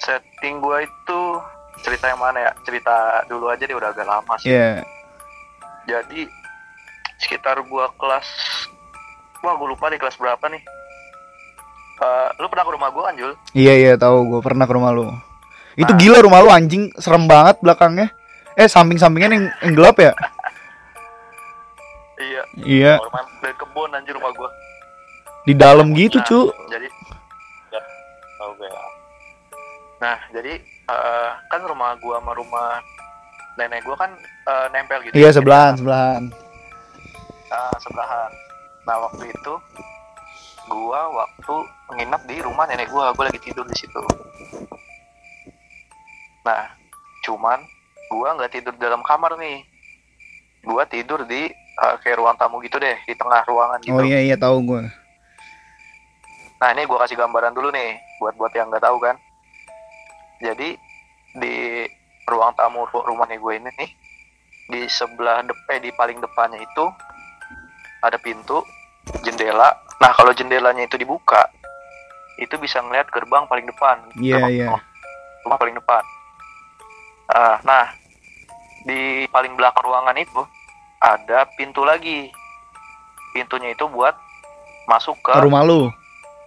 [0.00, 1.20] Setting gua itu
[1.84, 2.52] cerita yang mana ya?
[2.64, 4.48] Cerita dulu aja deh udah agak lama sih.
[4.48, 4.80] ya
[5.84, 6.24] Jadi
[7.20, 8.24] sekitar gua kelas
[9.40, 10.60] Wah, gua lupa deh kelas berapa nih.
[12.00, 13.32] Eh, lu pernah ke rumah gua kan, Jul?
[13.56, 15.08] Iya iya tahu gue pernah ke rumah lu.
[15.80, 18.12] Itu gila rumah lu anjing serem banget belakangnya.
[18.60, 20.12] Eh samping-sampingnya yang, yang gelap ya?
[22.20, 24.50] Iya, Iya rumah dari kebun anjir rumah gua.
[25.40, 26.40] di dalam gitu Nah, cu.
[26.68, 26.88] Jadi
[28.44, 28.66] oke
[29.98, 32.84] Nah, jadi eh, kan rumah gua sama rumah
[33.56, 35.16] nenek gua kan eh, nempel gitu.
[35.16, 36.22] Iya Jadi, sebelahan sebelahan.
[37.48, 38.30] Nah, sebelahan.
[38.84, 39.54] Nah, waktu itu
[40.68, 41.54] gua waktu
[41.96, 44.04] nginep di rumah nenek gua, gua lagi tidur di situ.
[46.44, 46.68] Nah,
[47.24, 47.64] cuman
[48.10, 49.62] gua nggak tidur dalam kamar nih.
[50.66, 53.96] Gua tidur di eh, kayak ruang tamu gitu deh, di tengah ruangan gitu.
[53.96, 54.82] Oh iya iya tahu gue.
[56.60, 59.16] Nah ini gua kasih gambaran dulu nih buat buat yang nggak tahu kan.
[60.42, 60.74] Jadi
[61.38, 61.86] di
[62.26, 63.90] ruang tamu ru- rumahnya gue ini nih
[64.70, 66.84] di sebelah dep eh, di paling depannya itu
[68.02, 68.62] ada pintu
[69.22, 69.70] jendela.
[70.00, 71.46] Nah kalau jendelanya itu dibuka
[72.40, 74.00] itu bisa ngeliat gerbang paling depan.
[74.16, 74.66] Iya Gerbang iya.
[75.44, 76.02] Rumah paling depan.
[77.30, 77.84] Ah, nah
[78.82, 80.42] di paling belakang ruangan itu
[81.00, 82.28] ada pintu lagi.
[83.30, 84.16] Pintunya itu buat
[84.86, 85.86] masuk ke Ke rumah lu.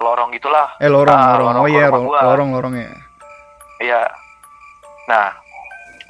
[0.03, 1.47] lorong gitulah Eh lorong Ah, lorong.
[1.47, 2.91] lorong Oh iya lorong lorong lorong ya.
[3.79, 4.01] Iya.
[5.07, 5.31] Nah,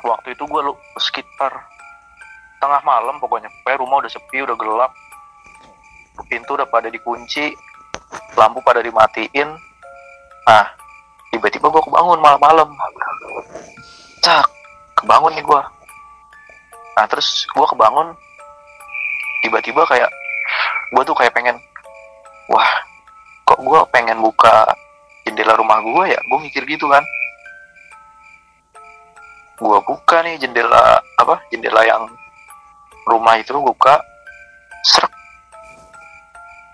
[0.02, 1.54] waktu itu gue lu sekitar
[2.58, 3.54] tengah malam pokoknya.
[3.62, 4.92] Pokoknya rumah udah sepi, udah gelap.
[6.26, 7.54] Pintu udah pada dikunci,
[8.34, 9.50] lampu pada dimatiin.
[10.44, 10.66] Nah,
[11.30, 12.70] tiba-tiba gue kebangun malam-malam.
[14.22, 14.46] Cak,
[14.96, 15.62] kebangun nih gue.
[16.94, 18.14] Nah, terus gue kebangun,
[19.41, 20.10] tiba-tiba kayak
[20.94, 21.58] gue tuh kayak pengen,
[22.50, 22.70] wah,
[23.44, 24.70] kok gue pengen buka
[25.26, 26.20] jendela rumah gue ya?
[26.30, 27.02] Gue mikir gitu kan
[29.64, 32.04] gua buka nih jendela apa jendela yang
[33.08, 33.96] rumah itu gua buka
[34.84, 35.14] serak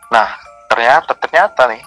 [0.09, 0.25] nah
[0.71, 1.83] ternyata ternyata nih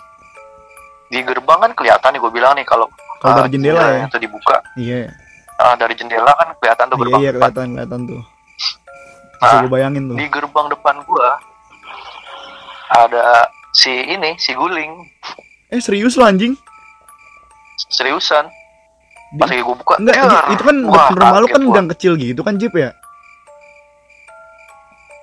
[1.11, 2.87] di gerbang kan kelihatan nih gue bilang nih kalau
[3.19, 4.07] Kalau ah, dari jendela ya.
[4.07, 5.11] itu dibuka Iya.
[5.63, 7.39] Ah, dari jendela kan kelihatan tuh Iya gerbang iya depan.
[7.41, 8.23] kelihatan kelihatan tuh.
[9.33, 10.17] Bisa Nah, gue bayangin tuh.
[10.17, 11.29] di gerbang depan gua
[12.93, 13.27] ada
[13.73, 14.93] si ini si guling
[15.69, 16.53] Eh serius lu anjing?
[17.89, 18.47] seriusan
[19.35, 20.15] pas lagi gua buka Enggak.
[20.15, 22.93] Jip, itu kan Wah, depan rumah lu kan gang kecil gitu kan Jip ya?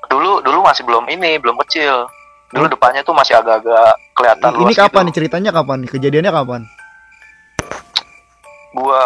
[0.08, 2.10] dulu dulu masih belum ini belum kecil
[2.50, 5.06] dulu depannya tuh masih agak-agak kelihatan Ini luas kapan gitu.
[5.06, 5.80] nih ceritanya kapan?
[5.86, 6.62] Kejadiannya kapan?
[8.72, 9.02] gua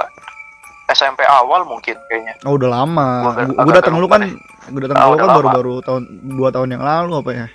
[0.94, 2.34] SMP awal mungkin kayaknya.
[2.44, 3.08] Oh udah lama.
[3.20, 4.22] Gua agak- Gua, gua agak datang lu kan,
[4.68, 7.48] gua datang Ah, lu kan baru-baru tahun dua tahun yang lalu apa ya?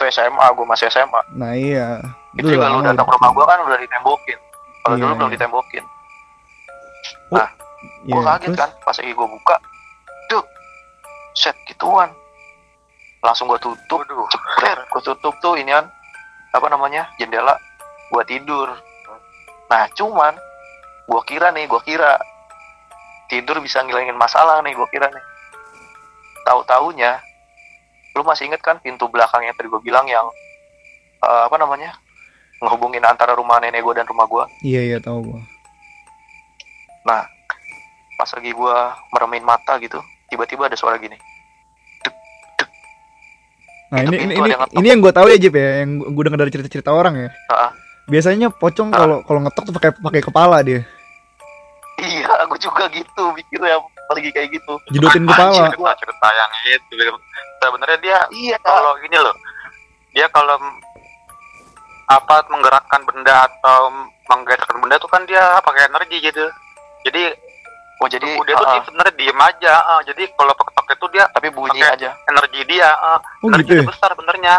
[0.00, 1.98] SMA gua masih SMA Nah iya.
[2.32, 4.38] itu juga lu datang ke rumah gua kan udah ditembokin.
[4.80, 5.34] Kalau Iya, dulu belum iya.
[5.36, 5.84] ditembokin.
[7.28, 7.44] Iya,
[8.08, 8.58] gua kaget terus?
[8.58, 9.56] kan pas lagi gua buka.
[10.28, 10.46] Duk
[11.34, 12.10] set gituan.
[13.20, 14.00] Langsung gua tutup.
[14.28, 15.86] Cepret gua tutup tuh ini kan
[16.50, 17.58] apa namanya jendela
[18.08, 18.70] gua tidur.
[19.66, 20.32] Nah cuman
[21.08, 22.20] gua kira nih gua kira
[23.32, 25.24] tidur bisa ngilangin masalah nih gua kira nih.
[26.44, 27.18] Tahu taunya
[28.12, 30.28] lu masih inget kan pintu belakang yang tadi gua bilang yang
[31.24, 31.96] eh, apa namanya
[32.60, 34.44] ngehubungin antara rumah nenek gua dan rumah gua?
[34.60, 35.40] Iya iya tahu gua.
[38.18, 41.16] pas lagi gua meremin mata gitu tiba-tiba ada suara gini.
[43.88, 46.52] Nah ini ini ini, ini yang gue tahu ya Jip ya, yang gue dengar dari
[46.52, 47.30] cerita-cerita orang ya.
[47.48, 47.72] Ah.
[48.04, 50.84] Biasanya pocong kalau kalau ngetok tuh pakai pakai kepala dia,
[52.48, 53.76] aku juga gitu mikirnya
[54.08, 55.68] lagi kayak gitu jedotin kepala.
[55.68, 56.96] cerita cerita yang itu
[57.60, 59.36] sebenarnya dia iya kalau gini loh
[60.16, 60.56] dia kalau
[62.08, 63.92] apa menggerakkan benda atau
[64.32, 66.48] menggerakkan benda tuh kan dia pakai energi gitu
[67.04, 67.36] jadi
[68.00, 70.00] oh jadi dia tuh dia sebenarnya diem aja ah.
[70.00, 73.20] jadi kalau ketok itu dia tapi bunyi aja energi dia ah.
[73.44, 73.80] Oh energi gitu ya.
[73.84, 74.56] dia besar sebenarnya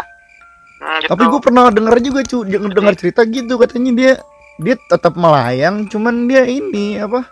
[0.80, 1.12] Hmm, gitu.
[1.12, 4.12] Tapi gue pernah dengar juga cu, dengar cerita gitu katanya dia
[4.60, 7.28] dia tetap melayang, cuman dia ini apa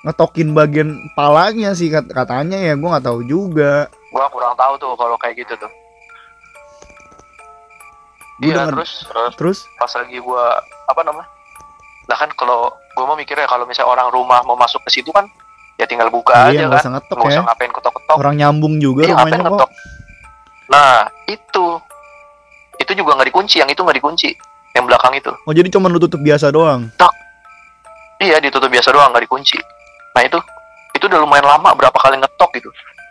[0.00, 3.84] ngetokin bagian palanya sih kat- katanya ya gue nggak tahu juga.
[4.10, 5.70] gua kurang tahu tuh kalau kayak gitu tuh.
[8.40, 9.32] Iya denger- terus terus.
[9.36, 9.58] Terus?
[9.76, 11.28] Pas lagi gua apa namanya?
[12.08, 15.28] Lah kan kalau gua mau mikirnya kalau misalnya orang rumah mau masuk ke situ kan
[15.76, 16.82] ya tinggal buka iya aja nggak kan.
[16.82, 17.36] usah ngetok nggak ya.
[17.36, 18.16] usah ngapain ketok-ketok.
[18.18, 19.44] Orang nyambung juga iya rumahnya kok.
[19.46, 19.70] ngetok.
[20.72, 20.92] Nah
[21.28, 21.66] itu.
[22.80, 24.28] Itu juga nggak dikunci yang itu nggak dikunci.
[24.72, 25.30] Yang belakang itu.
[25.44, 26.88] Oh jadi cuma lu tutup biasa doang.
[28.20, 29.56] iya ditutup biasa doang nggak dikunci
[30.10, 30.38] nah itu
[30.92, 32.70] itu udah lumayan lama berapa kali ngetok gitu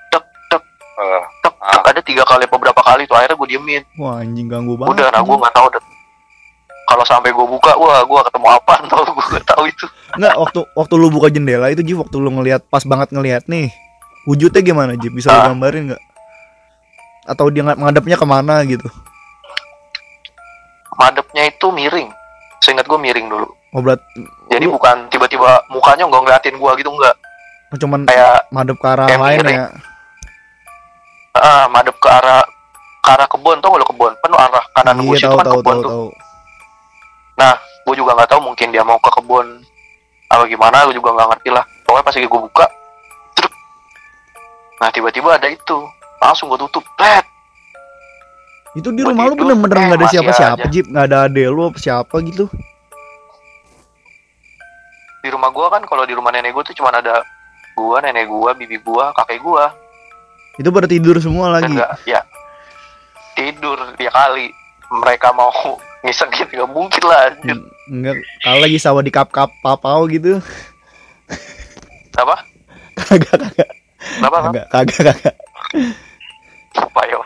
[0.10, 0.62] tek tek
[0.98, 1.82] eh, tek, tek.
[1.86, 4.94] ada tiga kali apa berapa kali tuh akhirnya gue diemin Wah anjing ganggu banget.
[4.94, 5.84] udah nah gue nggak tahu deh
[6.86, 10.60] kalau sampai gue buka wah gue ketemu apa tau gue nggak tahu itu Nggak waktu
[10.74, 13.70] waktu lu buka jendela itu Jip waktu lu ngelihat pas banget ngelihat nih
[14.26, 15.48] wujudnya gimana Jip bisa lu Ah.
[15.48, 16.02] gambarin nggak?
[17.26, 18.90] Atau dia ng- menghadapnya ke mana gitu?
[20.92, 22.10] madepnya itu miring
[22.70, 23.98] seingat gue miring dulu Oh berat
[24.54, 27.16] jadi Lu- bukan tiba-tiba mukanya nggak ngeliatin gue gitu nggak
[27.82, 29.58] cuman kayak madep ke arah lain miring.
[29.62, 29.68] ya.
[31.38, 32.42] ah madep ke arah
[33.02, 35.74] ke arah kebun gak lo kebun penuh arah kanan Iya gue itu kan tahu kebun
[35.74, 36.08] tahu tuh tahu.
[37.90, 39.46] gue juga nggak tahu mungkin dia mau ke kebun
[40.30, 42.66] apa gimana gue juga nggak ngerti lah pokoknya pas lagi gue buka
[43.38, 43.54] truk.
[44.82, 45.78] nah tiba-tiba ada itu
[46.22, 46.86] langsung gue tutup.
[48.74, 50.66] Itu di Gua rumah lu bener-bener eh, nggak ada siapa-siapa.
[50.68, 52.46] Jip, nggak ada ade lu apa siapa gitu.
[55.20, 57.20] di rumah gue kan kalau di rumah nenek gue tuh cuma ada
[57.70, 59.66] gue nenek gue bibi gue kakek gue
[60.56, 61.68] Itu pada tidur semua lagi.
[61.68, 62.24] enggak ya
[63.34, 64.48] tidur dia kali
[64.96, 65.52] mereka mau
[66.04, 67.58] ngisengin nggak mungkin lah anjir.
[67.86, 70.40] Enggak, kalau lagi sawah di kap-kap papau gitu.
[72.16, 72.36] apa
[73.00, 73.70] Kagak kagak
[74.16, 75.36] kenapa kagak kagak kagak.
[76.76, 77.20] apa ya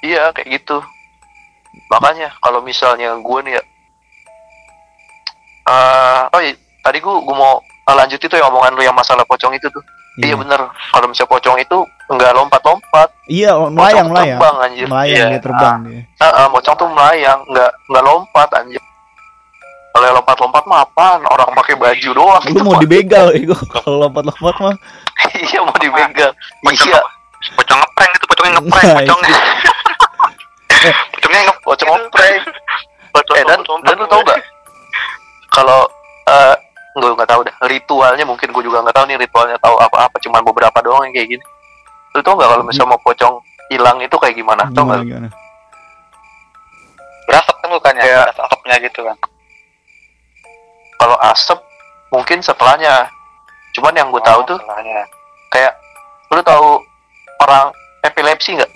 [0.00, 0.78] iya kayak gitu.
[1.88, 3.62] Makanya kalau misalnya gue nih ya
[5.68, 9.52] eh oh iya, tadi gue gue mau lanjut itu yang omongan lu yang masalah pocong
[9.52, 9.84] itu tuh.
[10.18, 10.36] Iya, Iya.
[10.36, 10.60] bener.
[10.66, 11.78] Kalau misalnya pocong itu
[12.10, 13.08] enggak lompat-lompat.
[13.30, 14.38] Iya, pocong melayang melayang.
[14.40, 14.86] terbang anjir.
[14.88, 15.26] Melayang Iya.
[15.30, 16.00] dia terbang dia.
[16.18, 18.82] Ah, ah, pocong tuh melayang nggak nggak lompat anjir.
[19.88, 21.20] Kalau lompat-lompat mah apaan?
[21.26, 22.42] Orang pakai baju doang.
[22.44, 23.56] Lu itu mau dibegal Ego.
[23.72, 24.76] Kalau lompat-lompat mah.
[25.34, 26.30] iya mau dibegal.
[26.60, 27.00] Pocong iya
[27.54, 29.38] pocong ngeprank itu pocongnya ngeprank Nah, pocongnya
[31.12, 32.00] pocongnya ngeprank pocong
[33.08, 34.38] Pocong eh dan dan lu tau gak
[35.48, 35.80] kalau
[36.26, 36.54] eh
[36.94, 40.18] gue nggak tahu dah ritualnya mungkin gue juga nggak tahu nih ritualnya tahu apa-apa.
[40.18, 41.44] Cuman beberapa doang yang kayak gini.
[42.10, 44.66] Lu tau gak kalau misalnya mau pocong hilang itu kayak gimana?
[44.68, 45.28] Tau Gimana gak gimana?
[47.24, 48.02] berasap kan bukannya?
[48.02, 49.16] Kayak- asapnya gitu kan?
[50.96, 51.58] Kalau asap
[52.08, 53.06] mungkin setelahnya.
[53.70, 55.04] Cuman yang gue tahu Oh, tuh salahnya.
[55.48, 55.72] kayak
[56.28, 56.82] lu tahu
[57.38, 57.70] orang
[58.02, 58.72] epilepsi nggak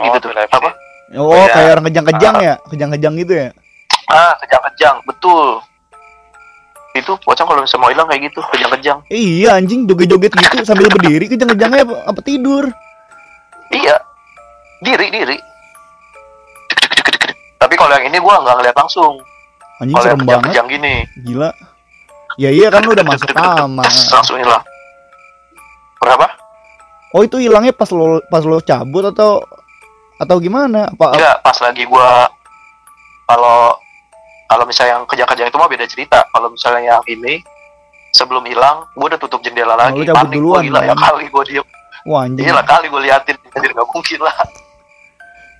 [0.00, 0.70] Oh, gitu tuh apa
[1.10, 1.50] Oh, Iya.
[1.50, 2.54] kayak orang kejang-kejang ya?
[2.66, 3.48] Kejang-kejang gitu ya?
[4.06, 5.62] ah kejang-kejang betul
[6.90, 10.90] itu pocong kalau misalnya mau hilang kayak gitu kejang-kejang Eh, iya anjing joget-joget gitu sambil
[10.90, 12.66] berdiri kejang-kejangnya apa, apa tidur?
[13.70, 13.94] Iya,
[14.82, 15.38] diri diri.
[17.54, 19.22] Tapi kalau yang ini gua nggak ngeliat langsung.
[19.78, 21.50] Anjing yang serem banget, kejang-kejang gini, gila.
[22.34, 23.86] Ya iya kan lu udah masuk kamar.
[23.86, 24.62] Langsung hilang.
[26.02, 26.26] Berapa?
[27.10, 29.42] Oh, itu hilangnya pas lo pas lo cabut atau
[30.16, 30.86] atau gimana?
[30.94, 32.30] Apa Enggak, pas lagi gua
[33.26, 33.74] kalau
[34.46, 36.22] kalau misalnya yang kejang-kejang itu mah beda cerita.
[36.30, 37.42] Kalau misalnya yang ini
[38.14, 39.98] sebelum hilang, gua udah tutup jendela lagi.
[39.98, 41.66] Oh, lu cabut Panik duluan, gua gila ya kali gua diem.
[42.06, 42.46] wah anjing.
[42.46, 44.36] Iya lah kali gua liatin, anjir nggak mungkin lah.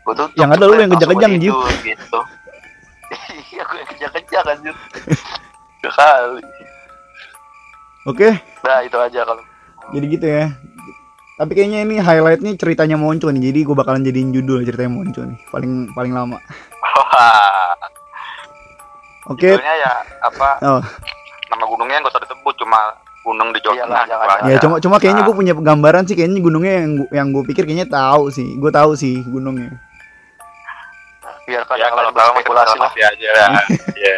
[0.06, 0.38] Gua tutup.
[0.38, 1.32] Yang ada lu yang kejang-kejang,
[1.82, 2.20] Gitu.
[3.50, 4.74] Iya, gua yang kejang-kejang anjir.
[5.82, 6.42] Dua kali.
[8.08, 8.28] Oke,
[8.64, 9.42] Nah, itu aja kalau
[9.90, 10.46] jadi gitu ya.
[11.40, 13.40] Tapi kayaknya ini highlightnya ceritanya Monco nih.
[13.48, 15.40] Jadi gue bakalan jadiin judul ceritanya Monco nih.
[15.48, 16.36] Paling paling lama.
[19.30, 19.46] Oke.
[19.46, 19.92] judulnya ya
[20.26, 20.82] apa Oh,
[21.54, 25.34] nama gunungnya nggak usah disebut cuma gunung di Jawa Tengah ya cuma cuma kayaknya gue
[25.36, 28.58] punya gambaran sih kayaknya gunungnya yang gua, yang gue pikir kayaknya tahu sih.
[28.58, 29.70] Gue tahu sih gunungnya.
[31.48, 32.90] biarkan ya kalau tahu berspekulasi lah.
[32.90, 33.48] spekulasi aja ya
[34.02, 34.16] Iya.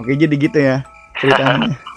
[0.00, 0.76] Oke, jadi gitu ya
[1.20, 1.76] ceritanya.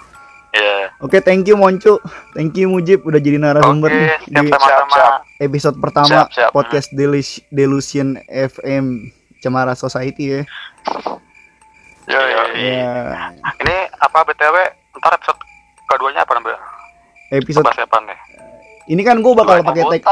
[0.55, 0.95] Iya.
[0.97, 1.99] Oke, thank you Moncu.
[2.31, 4.87] Thank you Mujib udah jadi narasumber Oke, nih siap di sama-sama.
[4.89, 5.19] siap.
[5.37, 6.51] episode pertama Siap, siap.
[6.51, 10.41] podcast Delus- Delusion FM Cemara Society ya.
[12.05, 12.71] Yo, yo, Iya.
[12.71, 12.93] Ya,
[13.57, 14.55] Ini apa BTW?
[14.95, 15.39] Ntar episode
[15.85, 16.59] keduanya apa namanya?
[17.27, 18.19] episode Bahas apa nih?
[18.85, 20.05] ini kan gue bakal pakai tag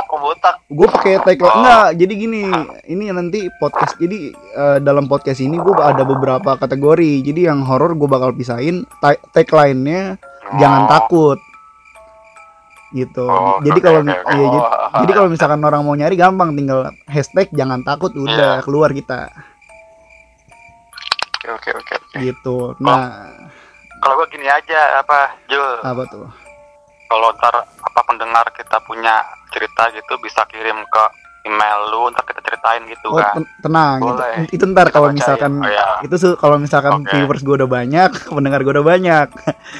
[0.66, 1.54] gue pakai tag Oh.
[1.54, 2.42] enggak jadi gini
[2.84, 7.94] ini nanti podcast jadi eh, dalam podcast ini gue ada beberapa kategori jadi yang horor
[7.94, 9.22] gue bakal pisahin Ta-
[10.46, 10.90] tagline-nya jangan Oh.
[10.90, 11.40] takut
[12.92, 14.30] gitu Oh, jadi oke, kalau oke, oke.
[14.30, 18.30] iya, jadi, Oh, jadi kalau misalkan orang mau nyari gampang tinggal hashtag jangan takut udah
[18.56, 18.62] Iya.
[18.62, 19.34] keluar kita
[21.36, 21.94] Oke, oke, oke.
[21.98, 22.18] oke.
[22.20, 23.34] gitu nah
[23.98, 25.80] Kalau gue gini aja apa, Jul.
[25.80, 26.28] apa tuh
[27.08, 31.04] Kalau ntar apa pendengar kita punya cerita gitu bisa kirim ke
[31.44, 33.36] email lu, ntar kita ceritain gitu oh kan.
[33.36, 34.48] ten- tenang Boleh.
[34.48, 35.20] itu, itu ntar kalau bacain.
[35.20, 35.86] misalkan Oh, iya.
[36.02, 37.12] itu kalau misalkan Oke.
[37.12, 39.28] viewers gue udah banyak pendengar gue udah banyak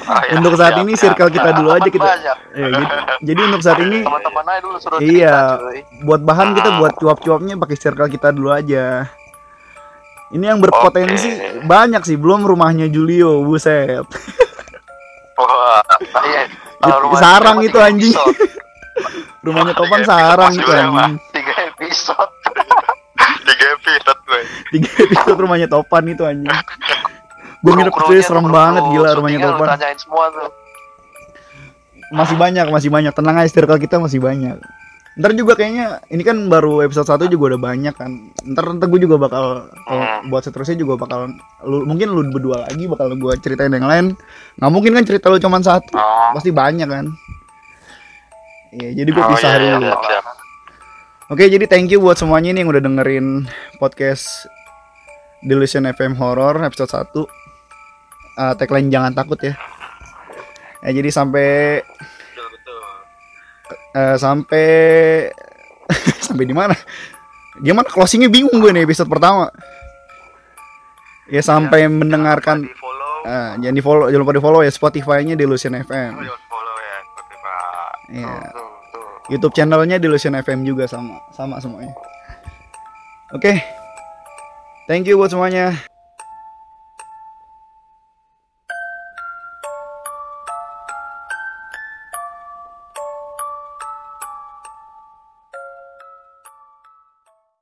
[0.04, 2.04] Oh, iya, untuk saat siap, ini circle kita dulu aja kita.
[2.52, 2.84] Ya, jadi,
[3.22, 5.36] jadi untuk saat ini Teman-teman aja dulu suruh Iya.
[5.56, 6.76] cerita, buat bahan kita Ah.
[6.78, 9.08] buat cuap-cuapnya pakai circle kita dulu aja.
[10.30, 11.64] Ini yang berpotensi Oke.
[11.64, 14.04] banyak sih, belum rumahnya Julio, buset.
[15.34, 15.80] Wah,
[16.22, 16.42] Iya.
[17.16, 18.12] Sarang itu, anjing.
[19.40, 21.12] Rumahnya Topan episode sarang itu anjing.
[21.94, 22.32] Episode.
[23.46, 24.42] tiga episode gue.
[24.72, 26.50] Tiga episode rumahnya Topan itu anjing.
[27.60, 29.66] Gue nginep Kru-krunya tuh serem banget gila rumahnya Topan.
[29.70, 30.50] tanyain semua tuh.
[32.10, 33.12] Masih banyak, masih banyak.
[33.12, 34.58] Tenang aja circle kita masih banyak.
[35.14, 38.10] Ntar juga kayaknya ini kan baru episode 1 juga udah banyak kan.
[38.44, 39.44] Ntar ntar gue juga bakal
[39.80, 40.26] kalau Hmm.
[40.26, 41.30] buat seterusnya juga bakal
[41.62, 44.18] lu, mungkin lu berdua lagi bakal gue ceritain yang lain.
[44.58, 45.94] Nggak mungkin kan cerita lu cuma satu.
[45.94, 46.34] Oh.
[46.34, 47.06] pasti banyak kan
[48.74, 49.86] Iya, jadi gue Oh, pisah iya, iya, dulu.
[49.86, 50.24] siap, siap.
[51.26, 53.26] Oke, jadi thank you buat semuanya nih yang udah dengerin
[53.80, 54.44] podcast
[55.40, 57.24] Delusion FM Horror episode 1.
[58.34, 59.56] Eh, tagline jangan takut ya.
[60.84, 62.80] Ya, jadi sampai Betul, betul.
[63.94, 64.66] eh, sampai
[66.28, 66.76] sampai di mana?
[67.56, 69.48] Gimana closingnya bingung gue nih episode pertama.
[71.24, 73.24] Ya sampai mendengarkan Di follow.
[73.24, 76.12] eh, jangan di follow jangan lupa di follow ya Spotify-nya Delusion FM.
[76.12, 77.56] Oh, jangan follow ya Spotify.
[78.12, 78.34] Iya.
[79.32, 81.96] YouTube channelnya Delusion FM juga sama sama semuanya.
[83.32, 83.60] Oke.
[84.84, 85.93] Thank you buat semuanya.